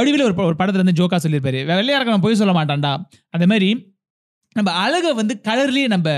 வடிவேலு 0.01 0.27
ஒரு 0.31 0.37
ஒரு 0.49 0.59
படத்துல 0.61 0.83
இருந்து 0.83 0.99
ஜோக்கா 1.03 1.21
சொல்லியிருப்பாரு. 1.27 1.63
வெள்ளையா 1.71 2.01
இருக்க 2.01 2.19
போய் 2.27 2.43
சொல்ல 2.43 2.55
மாட்டான்டா. 2.61 2.93
அதே 3.37 3.49
மாதிரி 3.55 3.71
நம்ம 4.57 4.71
அழகை 4.83 5.11
வந்து 5.19 5.35
கலர்லயே 5.49 5.89
நம்ம 5.93 6.09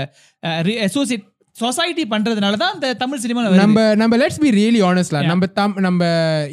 அசோசியேட் 0.85 1.25
சொசைட்டி 1.55 2.03
பண்றதுனால 2.11 2.55
தான் 2.61 2.73
இந்த 2.75 2.87
தமிழ் 3.01 3.21
சினிமா 3.23 3.41
நம்ம 3.59 3.81
நம்ம 4.01 4.17
லெட்ஸ் 4.21 4.41
பி 4.43 4.49
ரியலி 4.55 4.79
ஆனஸ்ட்ல 4.87 5.19
நம்ம 5.31 5.49
தம் 5.59 5.75
நம்ம 5.87 6.03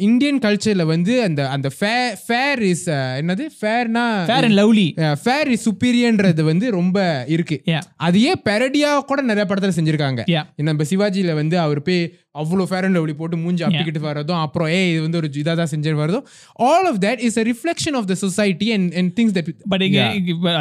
இந்தியன் 0.07 0.39
கல்ச்சர்ல 0.43 0.83
வந்து 0.91 1.13
அந்த 1.27 1.41
அந்த 1.55 1.69
ஃபேர் 1.77 2.13
ஃபேர் 2.25 2.61
இஸ் 2.69 2.85
என்னது? 3.21 3.45
ஃபேர்னா 3.59 4.05
fair 4.29 4.47
and 4.47 4.57
lovely 4.61 4.87
fair 5.23 5.51
is 5.55 5.65
சுப்பீரியன்றது 5.67 6.43
வந்து 6.51 6.65
ரொம்ப 6.79 6.97
இருக்கு. 7.35 7.57
அதையே 8.07 8.33
பெரடியா 8.47 8.91
கூட 9.11 9.21
நிறைய 9.31 9.45
படத்துல 9.45 9.77
செஞ்சிருக்காங்க. 9.77 10.21
நம்ம 10.69 10.85
சிவாஜியில 10.91 11.35
வந்து 11.41 11.57
அவர் 11.65 11.81
போய் 11.87 12.01
அவ்வளோ 12.41 12.63
ஃபேர் 12.67 12.85
அண்ட் 12.87 12.97
லவ்லி 12.97 13.13
போட்டு 13.19 13.37
மூஞ்சி 13.39 13.63
அப்பிக்கிட்டு 13.65 14.01
வரதும் 14.03 14.41
அப்புறம் 14.43 14.69
ஏ 14.73 14.79
இது 14.91 14.99
வந்து 15.05 15.19
ஒரு 15.21 15.27
இதாக 15.41 15.55
தான் 15.59 15.71
செஞ்சு 15.71 15.95
வரதும் 16.01 16.25
all 16.67 16.85
of 16.91 16.99
that 17.05 17.21
is 17.27 17.37
a 17.41 17.45
reflection 17.49 17.97
of 17.99 18.07
the 18.11 18.15
society 18.21 18.67
and 18.75 18.93
and 18.99 19.11
things 19.17 19.33
that 19.37 19.49
but 19.71 19.83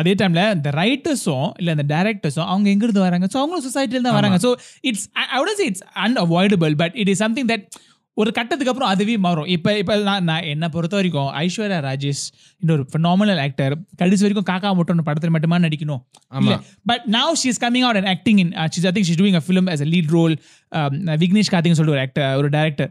அதே 0.00 0.14
டைம்ல 0.22 0.42
இந்த 0.56 0.70
ரைட்டர்ஸும் 0.80 1.46
இல்ல 1.60 1.76
இந்த 1.76 1.86
டைரக்டர்ஸும் 1.94 2.48
அவங்க 2.50 2.68
எங்க 2.74 2.84
இருந்து 2.86 3.06
வராங்க? 3.06 3.28
ஸோ 3.32 3.38
அவங்களும் 3.42 3.66
சொசைட்டில 3.68 4.02
தான் 4.06 4.16
வராங்க. 4.18 4.29
So 4.36 4.54
it's 4.80 5.08
I 5.14 5.66
it's 5.66 5.82
unavoidable 5.94 6.74
but 6.74 6.92
it 6.94 7.08
is 7.08 7.18
something 7.18 7.46
that 7.46 7.66
ஒரு 8.14 8.32
கட்டத்துக்கு 8.32 8.68
அப்புறம் 8.68 8.88
அதுவே 8.88 9.16
மாறும். 9.16 9.46
இப்போ 9.46 9.78
இப்போ 9.78 9.96
நான் 9.96 10.24
நான் 10.24 10.42
என்னை 10.42 10.68
பொறுத்த 10.68 10.96
வரைக்கும் 10.96 11.28
ஐஸ்வர்யா 11.34 11.78
ராஜேஷ் 11.86 12.22
இன்னொரு 12.60 12.86
ஃபினாமினல் 12.92 13.40
ஆக்டர் 13.40 13.74
கடைசி 13.96 14.22
வரைக்கும் 14.28 14.48
காக்கா 14.50 14.76
முட்டோன்னு 14.76 15.02
படத்தில் 15.02 15.30
மட்டுமா 15.30 15.58
நடிக்கணும். 15.58 16.02
ஆமா. 16.32 16.56
But 16.86 17.02
now 17.06 17.32
she 17.42 17.46
is 17.46 17.60
coming 17.64 17.80
out 17.80 17.96
and 17.96 18.06
acting 18.06 18.38
in 18.38 18.50
she's 18.50 18.86
I 18.86 18.92
think 18.92 19.08
she's 19.10 19.20
doing 19.22 19.34
a 19.34 19.42
film 19.48 19.68
as 19.68 19.80
a 19.80 19.84
lead 19.84 20.06
role 20.06 20.38
Vignesh 21.20 21.50
கார்த்திக்னு 21.50 21.72
சொல்லிட்டு 21.72 21.90
ஒரு 21.90 22.00
ஆக்டர் 22.00 22.36
ஒரு 22.36 22.48
டேரக்டர் 22.48 22.90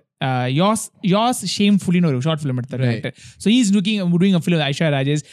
யாஸ் 0.53 0.81
யாஸ் 1.07 1.41
ஷேம்ஃபுல்லின்னு 1.57 2.05
ஒரு 2.05 2.21
ஷார்ட் 2.21 2.41
ஃபிலிம் 2.41 2.57
எடுத்தார் 2.57 2.81
director 2.81 3.13
so 3.43 3.47
is 3.49 3.73
looking 3.73 3.99
doing 4.15 4.33
a 4.33 4.41
film 4.45 4.63
Aishwarya 4.65 4.89
Rajesh 4.95 5.23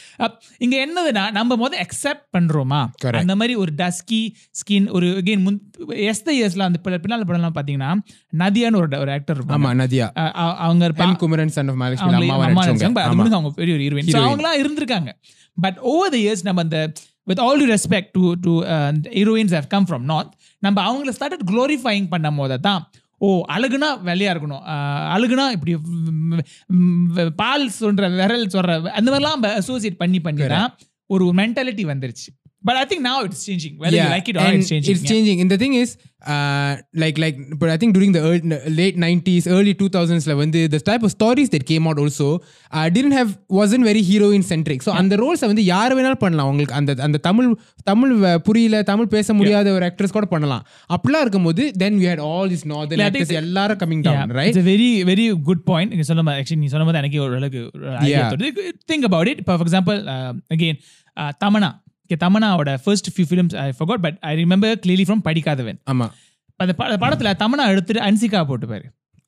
இங்க 0.57 0.75
என்னதுன்னா 0.85 1.31
நம்ம 1.31 1.55
முதல் 1.55 1.79
அக்செப்ட் 1.79 2.23
பண்றோமா? 2.37 2.79
Correct. 3.03 3.15
அந்த 3.15 3.35
மாதிரி 3.35 3.55
ஒரு 3.55 3.71
டஸ்கி 3.77 4.21
ஸ்கின் 4.59 4.91
ஒரு 4.91 5.07
அகைன் 5.17 5.41
முன் 5.41 5.59
எஸ்த 6.07 6.29
இயர்ஸ்ல 6.33 6.59
அந்த 6.61 6.79
பின்ன- 6.83 7.01
பின்னால 7.03 7.27
படம்லாம் 7.27 7.57
பாத்தீங்கன்னா 7.57 7.91
நதியான்னு 8.37 8.75
ஒரு 8.75 8.99
ஒரு 8.99 9.11
ஆக்டர் 9.11 9.41
ஆமா 9.57 9.71
நதியா. 9.81 10.07
அவங்க 10.59 10.85
M 11.03 11.15
Kumaran 11.15 11.49
son 11.49 11.67
of 11.67 11.75
Mahalakshmi 11.75 12.13
அம்மா 13.09 13.25
அவங்க 13.33 13.51
பெரிய 13.55 13.75
ஒரு 13.75 13.83
ஹீரோயின். 13.83 14.09
அவங்களாம் 14.23 14.59
இருந்திருக்காங்க. 14.61 15.11
பட் 15.57 15.77
ஓவர் 15.87 16.11
த 16.11 16.17
இயர்ஸ் 16.17 16.43
நம்ம 16.43 16.61
அந்த 16.61 16.79
with 17.23 17.39
all 17.39 17.59
to 17.59 17.73
respect 17.73 18.11
to 18.11 18.33
to 18.41 18.51
heroines 19.15 19.53
have 19.53 19.67
come 19.67 19.85
from 19.85 20.05
north 20.05 20.33
நம்ம 20.65 20.77
அவங்கள 20.87 21.11
ஸ்டார்டட் 21.17 21.45
க்ளோரிஃபைங் 21.51 22.07
பண்ணும் 22.13 22.39
போது 22.41 22.57
தான் 22.67 22.81
ஓ 23.25 23.27
அழகுனா 23.55 23.87
வெள்ளையா 24.07 24.31
இருக்கணும். 24.33 24.63
அழகுனா 25.15 25.45
இப்படி 25.55 25.71
பால் 27.41 27.65
சொல்ற 27.79 28.09
விரல் 28.19 28.51
சொல்ற 28.55 28.73
அந்த 28.97 29.07
மாதிரிலாம் 29.11 29.47
அசோசியேட் 29.61 30.01
பண்ணி 30.01 30.19
பண்ணி 30.27 30.47
தான் 30.55 30.69
ஒரு 31.13 31.25
மென்டாலிட்டி 31.39 31.83
வந்துருச்சு. 31.91 32.29
But 32.67 32.79
I 32.79 32.85
think 32.91 33.05
now 33.07 33.17
it's 33.25 33.41
changing 33.47 33.73
whether 33.81 33.97
you 33.99 34.11
like 34.15 34.29
it 34.29 34.37
or 34.37 34.45
and 34.45 34.57
it's 34.57 34.69
changing 34.71 34.93
It's 34.93 35.03
yeah. 35.03 35.11
changing. 35.11 35.37
And 35.43 35.51
the 35.53 35.59
thing 35.61 35.73
is, 35.75 35.89
uh, 36.33 36.71
like 36.95 37.17
like, 37.23 37.37
but 37.59 37.69
I 37.69 37.77
think 37.81 37.91
during 37.95 38.11
the 38.11 38.21
early, 38.27 38.41
late 38.79 38.95
'90s, 39.03 39.43
early 39.55 39.73
2000s, 39.75 40.25
like 40.29 40.39
when 40.39 40.51
the 40.51 40.63
the 40.67 40.81
type 40.81 41.03
of 41.03 41.11
stories 41.11 41.49
that 41.53 41.63
came 41.71 41.85
out 41.89 41.99
also 42.03 42.27
uh, 42.71 42.87
didn't 42.95 43.15
have 43.19 43.29
wasn't 43.59 43.85
very 43.89 44.03
heroine 44.09 44.45
centric. 44.51 44.81
So 44.87 44.93
அந்த 45.01 45.15
roles 45.23 45.45
வந்து 45.51 45.65
யார் 45.73 45.95
வேணாலும் 45.99 46.21
பண்ணலாம் 46.25 46.49
உங்களுக்கு 46.51 46.77
அந்த 46.79 46.95
அந்த 47.07 47.21
தமிழ் 47.27 47.47
தமிழ் 47.91 48.13
புரியல 48.47 48.81
தமிழ் 48.91 49.11
பேச 49.15 49.33
முடியாத 49.39 49.73
ஒரு 49.77 49.87
ஆக்ட்ரஸ் 49.89 50.15
கூட 50.17 50.27
பண்ணலாம் 50.33 50.63
அப்படிலாம் 50.95 51.25
இருக்கும்போது 51.25 51.65
then 51.83 51.97
you 52.01 52.07
hate 52.11 52.23
all 52.29 52.51
this 52.55 52.67
northern 52.73 52.97
think 52.97 53.07
actors 53.09 53.35
எல்லாரும் 53.43 53.81
coming 53.83 54.05
down 54.09 54.35
right 54.39 54.51
It's 54.53 54.63
a 54.65 54.69
very, 54.73 54.91
very 55.11 55.27
good 55.49 55.63
point. 55.71 55.89
நீங்க 55.93 56.07
சொன்ன 56.11 56.25
மாதிரி 56.27 56.41
actually 56.43 56.61
நீ 56.65 56.71
சொன்ன 56.75 56.87
மாதிரி 56.89 57.01
எனக்கு 57.03 57.21
ஒரு 57.27 57.35
அளவுக்கு 57.41 57.63
Yeah. 58.13 58.29
Think 58.91 59.07
about 59.11 59.31
it 59.33 59.43
for 59.47 59.65
example 59.67 59.99
again 60.55 60.79
Tamannaah 61.43 61.69
தமனாவோட 62.15 62.79
first 62.83 63.09
few 63.13 63.25
films 63.29 63.55
I 63.57 63.71
forgot 63.79 64.01
but 64.01 64.17
I 64.21 64.43
remember 64.43 64.75
clearly 64.85 65.07
from 65.07 65.21
Padikkathavan. 65.21 65.79
ஆமா. 65.91 66.07
அந்த 66.59 66.73
ப- 66.73 66.97
படத்துல 66.97 67.33
தமனா 67.39 67.67
எடுத்துட்டு 67.67 68.01
அன்சிகா 68.01 68.45
போட்டு 68.45 68.67
பாரு 68.67 68.85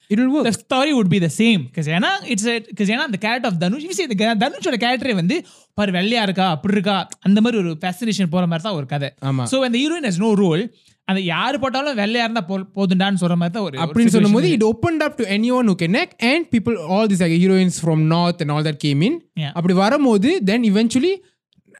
it 0.10 0.20
will 0.20 0.30
the 0.30 0.39
work 0.39 0.60
story 0.62 0.92
would 0.94 1.10
be 1.10 1.20
the 1.20 1.32
same 1.34 1.62
because 1.65 1.88
ஏன்னா 1.88 2.12
இட்ஸ் 2.26 2.48
because 2.70 2.89
ஏன்னா 2.89 3.06
அந்த 3.10 3.18
கேரக்டர் 3.18 3.52
ஆஃப் 3.52 3.60
தனுஷ் 3.60 3.86
the 4.13 4.18
தனுஷோட 4.36 4.78
கேரக்டரே 4.80 5.13
வந்து 5.13 5.36
பாரு 5.74 5.92
வெள்ளையா 5.92 6.22
இருக்கா 6.22 6.50
அப்படி 6.50 6.74
இருக்கா 6.74 6.96
அந்த 7.20 7.42
மாதிரி 7.42 7.58
ஒரு 7.58 7.78
ஃபேசினேஷன் 7.82 8.30
போற 8.30 8.46
மாதிரி 8.48 8.63
தான் 8.63 8.74
ஒரு 8.74 8.86
கதை. 8.86 9.10
ஆமா. 9.24 9.44
ஸோ 9.44 9.60
அந்த 9.60 9.78
ஹீரோயின் 9.78 10.08
ஹஸ் 10.10 10.20
நோ 10.20 10.34
ரோல் 10.36 10.63
அந்த 11.08 11.22
யாரு 11.28 11.60
போட்டாலும் 11.60 11.98
வெள்ளையா 11.98 12.24
இருந்தா 12.26 12.46
போ- 12.50 12.68
போதுண்டான்னு 12.76 13.20
சொல்ற 13.20 13.36
மாதிரி 13.36 13.54
தான் 13.54 13.63
ஒரு 13.63 13.78
அப்படின்னு 13.78 14.08
சொல்லும்போது 14.08 14.52
it 14.52 14.63
opened 14.63 15.04
up 15.04 15.18
to 15.18 15.26
anyone 15.30 15.68
who 15.68 15.76
can 15.76 15.96
act 15.96 16.13
and 16.24 16.46
people 16.52 16.78
all 16.88 17.08
these 17.08 17.22
like, 17.22 17.39
heroines 17.39 17.80
from 17.84 18.08
north 18.08 18.42
and 18.42 18.52
all 18.52 18.63
that 18.63 18.80
came 18.86 19.02
in. 19.02 19.13
Yeah. 19.36 19.52
அப்படி 19.54 19.74
வரும்போது 19.76 20.42
then 20.46 20.63
eventually 20.63 21.13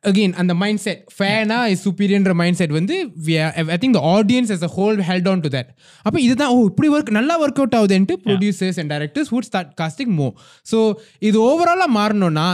again 0.03 0.31
அந்த 0.41 0.53
மைண்ட் 0.53 0.81
செட் 0.85 1.01
ஃபேனா 1.17 1.57
இஸ் 1.71 1.81
சுப்பீரியன்ற 1.88 2.33
மைண்ட் 2.41 2.57
செட் 2.59 2.73
வந்து 2.77 2.95
I 3.73 3.77
think 3.83 3.95
the 3.97 4.01
audience 4.15 4.51
as 4.55 4.62
a 4.67 4.71
whole 4.75 4.99
held 5.09 5.27
on 5.31 5.39
to 5.45 5.49
that. 5.55 5.67
அப்போ 6.05 6.19
இதுதான் 6.21 6.51
oh 6.55 6.59
இப்படி 6.65 6.89
work 6.89 7.12
நல்லா 7.19 7.35
work 7.43 7.59
out 7.63 7.75
ஆகுதுன்ட்டு 7.79 8.17
producers 8.25 8.79
and 8.83 8.91
directors 8.93 9.31
would 9.35 9.47
start 9.51 9.67
casting 9.81 10.12
more. 10.19 10.33
So 10.71 10.79
இது 11.29 11.39
ஓவராலாக 11.49 11.91
மாறணும்னா 11.99 12.47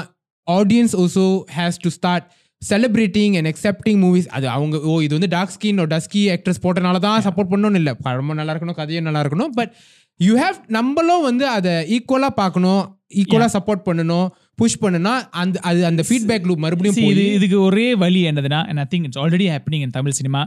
audience 0.48 0.96
also 1.02 1.28
has 1.58 1.80
to 1.86 1.90
start 1.90 2.26
celebrating 2.62 3.34
and 3.38 3.50
accepting 3.52 4.00
movies 4.06 4.28
அது 4.38 4.48
அவங்க 4.50 4.76
ஓ 4.92 5.02
இது 5.06 5.14
வந்து 5.18 5.30
டார்க் 5.36 5.54
ஸ்கின் 5.56 5.82
டஸ்கி 5.94 6.24
ஆக்ட்ரஸ் 6.36 6.62
போட்டனால 6.66 7.00
தான் 7.08 7.24
சப்போர்ட் 7.28 7.52
பண்ணணும்னு 7.54 7.80
இல்லை. 7.82 7.94
படமும் 8.08 8.38
நல்லா 8.42 8.54
இருக்கணும் 8.54 8.80
கதையும் 8.82 9.08
நல்லா 9.10 9.24
இருக்கணும் 9.24 9.54
பட் 9.60 9.74
யூ 10.20 10.34
ஹேவ் 10.38 10.60
நம்மளும் 10.76 11.24
வந்து 11.24 11.46
அதை 11.50 11.74
ஈக்குவலாக 11.96 12.34
பார்க்கணும் 12.36 12.84
ஈக்குவலாக 13.16 13.52
சப்போர்ட் 13.56 13.84
பண்ணணும் 13.88 14.28
புஷ் 14.56 14.82
பண்ணுனா 14.82 15.14
அந்த 15.38 15.58
அது 15.62 15.80
அந்த 15.86 16.02
ஃபீட்பேக் 16.08 16.48
லூப் 16.50 16.64
மறுபடியும் 16.64 17.00
இது 17.12 17.24
இதுக்கு 17.38 17.58
ஒரே 17.62 17.88
வழி 18.04 18.22
என்னதுன்னா 18.30 18.62
I 18.74 18.86
think 18.94 19.08
it's 19.08 19.22
already 19.24 19.48
happening 19.52 19.84
in 19.86 19.96
Tamil 19.98 20.18
cinema 20.20 20.42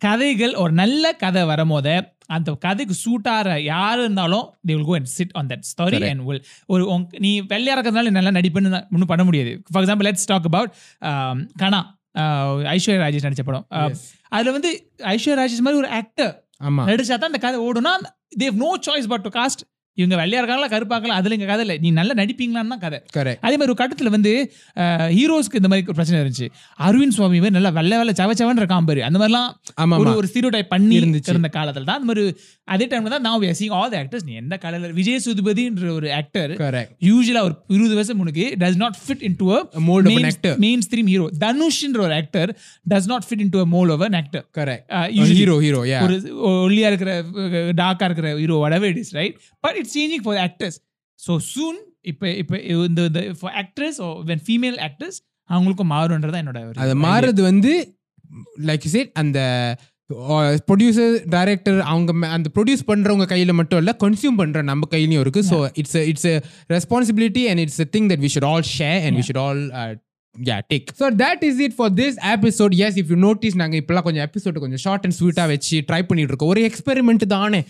கதைகள் 0.00 0.54
ஒரு 0.54 0.72
நல்ல 0.74 1.04
கதை 1.18 1.42
வரும்போது 1.44 1.92
அந்த 2.28 2.50
கதைக்கு 2.58 2.94
சூட் 3.02 3.28
ஆகிற 3.28 3.48
யார் 3.64 3.98
இருந்தாலும் 3.98 4.46
they 4.66 4.72
will 4.72 4.86
go 4.86 4.94
and 4.94 5.10
sit 5.12 5.34
on 5.34 5.48
that 5.50 5.64
story. 5.70 5.98
And 6.10 6.22
will 6.28 6.40
ஒரு 6.68 6.82
நீ 7.18 7.32
வெள்ளையா 7.50 7.74
இருக்கிறதுனால 7.76 8.12
நல்லா 8.16 8.32
நடிப்புன்னு 8.38 8.80
ஒன்றும் 8.94 9.10
பண்ண 9.12 9.24
முடியாது 9.24 9.52
for 9.68 9.82
example 9.84 10.08
let's 10.08 10.28
talk 10.28 10.48
about 10.50 10.72
Kanaa 11.62 11.80
ah 12.14 12.62
Aishwarya 12.72 13.02
Rajesh 13.04 13.26
நடிச்ச 13.26 13.44
படம் 13.44 13.66
Yes. 13.82 14.00
அதுல 14.32 14.52
வந்து 14.56 14.70
ஐஸ்வர்யா 15.12 15.38
ராஜேஷ் 15.40 15.64
மாதிரி 15.66 15.80
ஒரு 15.82 15.90
ஆக்டர் 15.98 16.32
ஆமா. 16.62 16.82
நடிச்சா 16.88 17.14
தான் 17.14 17.30
அந்த 17.30 17.40
கதை 17.40 17.58
ஓடுனா 17.62 17.92
they've 18.38 18.56
no 18.56 18.70
choice 18.86 19.08
but 19.08 19.22
to 19.22 19.30
cast 19.34 19.62
இவங்க 20.00 20.16
வெள்ளையா 20.20 20.40
இருக்காங்களா 20.42 20.68
கருப்பாக்கலாம் 20.74 21.18
அதுல 21.20 21.36
இங்க 21.36 21.48
கதை 21.50 21.62
இல்லை. 21.64 21.76
நீ 21.84 21.88
நல்லா 21.98 22.14
நடிப்பீங்களான்னு 22.20 22.72
தான் 22.74 22.82
கதை. 22.84 22.98
அதே 23.46 23.54
மாதிரி 23.58 23.72
ஒரு 23.74 23.80
கட்டத்துல 23.82 24.10
வந்து 24.16 24.32
ஹீரோஸ்க்கு 25.18 25.60
இந்த 25.60 25.70
மாதிரி 25.72 25.86
ஒரு 25.92 25.98
பிரச்சனை 25.98 26.18
இருந்துச்சு. 26.22 26.48
அரவிந்த் 26.86 27.16
சுவாமி 27.18 27.40
மாதிரி 27.44 27.56
நல்லா 27.58 27.72
வெள்ளை 27.78 27.98
வெள்ளை 28.00 28.14
சவ 28.20 28.36
சவன் 28.40 28.60
இருக்கான் 28.62 28.88
பாரு. 28.90 29.02
அந்த 29.08 29.18
மாதிரிலாம் 29.22 29.98
ஒரு 30.02 30.12
ஒரு 30.20 30.30
ஸ்டீரியோ 30.32 30.52
டைப் 30.56 30.72
பண்ணி 30.74 30.96
இருந்துச்சு. 31.00 31.32
இருந்த 31.34 31.50
காலத்துல 31.58 31.86
தான். 31.90 31.98
அந்த 32.00 32.08
மாதிரி 32.10 32.24
அதே 32.74 32.86
டைம்ல 32.92 33.12
தான் 33.14 33.24
நான் 33.26 33.58
சீங் 33.60 33.74
ஆல் 33.80 33.92
த 33.94 33.98
ஆக்டர்ஸ் 34.02 34.26
நீ 34.28 34.34
எந்த 34.42 34.54
கலர்ல 34.64 34.92
விஜய் 35.00 35.22
சுதுபதின்ற 35.26 35.90
ஒரு 35.98 36.08
ஆக்டர் 36.20 36.52
யூஸ்வலா 37.08 37.42
ஒரு 37.48 37.54
இருபது 37.76 37.94
வருஷம் 38.00 38.20
உனக்கு 38.24 38.46
does 38.62 38.80
not 38.84 38.98
fit 39.04 39.24
in 39.28 39.36
to 39.42 39.48
mold 39.88 40.06
of 40.08 40.16
an 40.20 40.26
actor. 40.30 40.54
Mainstream 40.86 41.08
hero 41.12 41.26
தனுஷ்ன்ற 41.44 42.00
ஒரு 42.06 42.14
actor 42.20 42.50
does 42.92 43.08
not 43.12 43.26
fit 43.28 43.42
in 43.44 43.52
to 43.54 43.60
mold 43.74 43.92
an 44.08 44.16
actor 44.22 44.44
correct 44.58 45.36
hero 45.40 45.56
hero 45.66 45.80
ஒரு 46.06 46.16
ஒல்லியா 46.66 46.88
இருக்கிற 46.92 47.12
டார்க்கா 47.82 48.06
இருக்கிற 48.10 48.30
hero 48.42 48.58
whatever 48.64 48.88
it 48.92 49.00
is 49.04 49.10
right 49.20 49.36
but 49.66 49.78
it's 49.82 49.96
changing 49.98 50.24
for 50.26 50.40
actors 50.46 50.78
so 51.20 51.34
soon 51.52 51.78
இப்போ 52.10 52.26
இப்போ 52.42 52.56
இந்த 52.82 53.00
இந்த 53.04 53.20
for 53.40 53.54
actress 53.62 53.98
O 54.02 54.10
when 54.30 54.44
female 54.46 54.78
actors 54.80 55.18
அவங்களுக்கும் 55.50 55.92
மாறுன்றது 55.92 56.40
என்னோட 56.42 56.60
அது. 56.76 56.94
மாறுறது 57.04 57.42
வந்து 57.42 57.72
லைக் 58.64 58.86
சேட் 58.92 59.10
அந்த 59.14 59.38
ப்ரொடியூசர் 60.68 61.14
டைரக்டர் 61.28 61.78
அவங்க 61.90 62.12
அந்த 62.28 62.48
ப்ரொடியூஸ் 62.56 62.88
பண்றவங்க 62.88 63.26
கையில 63.32 63.52
மட்டும் 63.52 63.80
இல்ல 63.82 63.92
கன்சியூம் 64.00 64.36
பண்ற 64.36 64.62
நம்ம 64.62 64.88
கையிலயும் 64.90 65.22
இருக்கு. 65.24 65.42
So 65.42 65.58
it's 65.74 65.98
it's 66.10 66.28
responsibility 66.70 67.44
and 67.50 67.60
it's 67.60 67.80
thing 67.94 68.08
that 68.12 68.22
we 68.26 68.30
should 68.34 68.48
all 68.50 68.66
share 68.72 69.00
and 69.06 69.16
we 69.18 69.24
should 69.28 69.42
all 69.44 69.62
yeah 70.36 70.54
take 70.70 70.90
so 70.98 71.06
that 71.22 71.42
is 71.46 71.58
it 71.64 71.74
for 71.78 71.90
this 71.98 72.14
episode 72.34 72.74
as 72.84 72.96
if 73.00 73.10
you 73.12 73.16
notice 73.24 73.56
நாங்கள் 73.60 73.80
இப்பெல்லாம் 73.80 74.04
கொஞ்சம் 74.06 74.24
எபிசோட் 74.26 74.60
கொஞ்சம் 74.62 74.82
short 74.84 75.04
and 75.06 75.16
ஸ்வீட்டாக 75.18 75.46
வச்சு 75.52 75.76
try 75.88 75.98
பண்ணிட்டு 76.08 76.30
இருக்கோம். 76.32 76.50
ஒரு 76.52 76.60
experiment 76.68 77.24
தானே. 77.32 77.60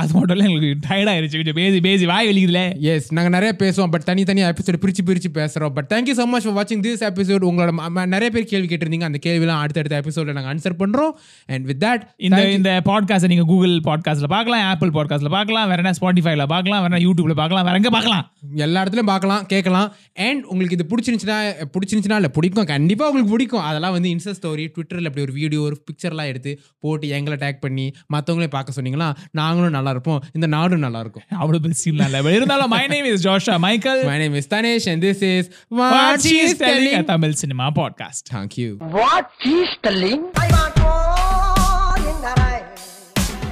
அது 0.00 0.10
மட்டும் 0.14 0.42
எங்களுக்கு 0.46 0.70
டயர்ட் 0.86 1.10
ஆயிருச்சு. 1.12 1.38
கொஞ்சம் 1.40 1.58
பேசி 1.60 1.78
பேசி 1.86 2.06
வாய் 2.12 2.28
வெளியுதுல 2.30 2.62
எஸ் 2.94 3.06
நாங்கள் 3.18 3.34
நிறைய 3.36 3.52
பேசுவோம் 3.62 3.92
பட் 3.94 4.06
தனித்தனியாக 4.10 4.54
எபிசோட் 4.54 4.80
பிரிச்சு 4.84 5.04
பிரிச்சு 5.10 5.30
பேசுகிறோம் 5.38 5.74
but 5.76 5.88
thank you 5.92 6.16
so 6.20 6.26
much 6.32 6.46
for 6.48 6.56
வாட்சிங் 6.58 6.82
திஸ் 6.86 7.04
எபிசோட் 7.10 7.46
உங்களோட 7.50 8.06
நிறைய 8.14 8.30
பேர் 8.36 8.50
கேள்வி 8.54 8.68
கேட்டிருந்தீங்க. 8.72 9.08
அந்த 9.10 9.20
கேள்விலாம் 9.26 9.62
அடுத்தடுத்த 9.66 10.02
எபிசோடில் 10.04 10.36
நாங்கள் 10.38 10.52
ஆன்சர் 10.54 10.76
பண்ணுறோம் 10.82 11.14
அண்ட் 11.54 11.66
வித் 11.70 11.82
தட் 11.86 12.04
இந்த 12.28 12.42
இந்த 12.58 12.72
பாட்காஸ்ட் 12.90 13.30
நீங்க 13.34 13.46
கூகுள் 13.52 13.76
பாட்காஸ்ட்ல 13.90 14.30
பார்க்கலாம் 14.36 14.66
ஆப்பிள் 14.72 14.94
பாட்காஸ்ட்ல 14.98 15.32
பார்க்கலாம் 15.38 15.68
வேற 15.72 15.80
என்ன 15.84 15.94
ஸ்பாட்டிஃபைல 16.00 16.46
பார்க்கலாம் 16.56 16.82
வேற 16.84 16.92
என்ன 16.92 17.02
யூடியூப்ல 17.06 17.36
பார்க்கலாம் 17.42 17.66
வேற 17.70 17.76
எங்க 17.82 17.94
பார்க்கலாம்? 17.98 18.26
எல்லா 18.66 18.82
இடத்துலையும் 18.82 19.12
பார்க்கலாம் 19.14 19.42
கேட்கலாம். 19.54 19.88
அண்ட் 20.28 20.42
உங்களுக்கு 20.52 20.78
இது 20.78 20.90
பிடிச்சிருந்துச்சுன்னா 20.90 21.40
பிடிச்சிருந்துச்சுன்னா 21.76 22.14
இல்லை 22.14 22.28
பிடிக்கும். 22.28 22.64
கண்டிப்பாக 22.64 23.10
உங்களுக்கு 23.10 23.32
பிடிக்கும். 23.32 23.60
அதெல்லாம் 23.60 23.92
வந்து 23.92 24.08
இன்ஸ்டா 24.08 24.34
ஸ்டோரி 24.40 24.64
ட்விட்டரில் 24.74 25.04
இப்படி 25.04 25.20
ஒரு 25.20 25.32
வீடியோ 25.32 25.60
ஒரு 25.60 25.82
பிக்சர்லாம் 25.86 26.24
எடுத்து 26.24 26.52
போட்டு 26.80 27.08
எங்களை 27.08 27.38
டேக் 27.38 27.60
பண்ணி 27.60 27.86
மற்றவங்களையும் 28.12 28.50
பார்க்க 28.50 28.82
சொன்னீங்களா? 28.82 29.08
நாங்களும் 29.32 29.70
நல்லா 29.70 29.90
இருப்போம். 29.90 30.22
இந்த 30.32 30.46
நாடும் 30.46 30.78
நல்லா 30.78 31.00
இருக்கும். 31.00 31.24
scene 31.82 31.94
எல்லாம் 31.94 32.12
இல்ல. 32.14 32.32
இருந்தாலும் 32.32 32.68
my 32.68 32.86
name 32.86 33.04
is 33.04 33.26
Joshua 33.28 33.58
Michael 33.58 34.02
My 34.04 34.18
name 34.18 34.34
is 34.34 34.46
Tanesh 34.54 34.86
and 34.86 35.02
this 35.02 35.20
is 35.22 35.44
What 35.70 35.92
What 35.92 36.20
She's 36.20 36.32
she's 36.32 36.54
telling. 36.58 36.86
Telling. 36.86 37.00
a 37.00 37.04
Tamil 37.04 37.32
cinema 37.34 37.70
podcast 37.74 38.26
Thank 38.32 38.54
you. 38.56 38.70
What 38.92 39.26
she's 39.44 39.74
telling? 39.82 40.22
I 40.36 40.48
want 40.50 40.76
more 40.78 41.96
in 42.10 42.18
the 42.22 42.34
night. 42.36 42.66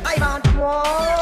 I 0.05 0.17
want 0.19 0.47
more. 0.57 1.14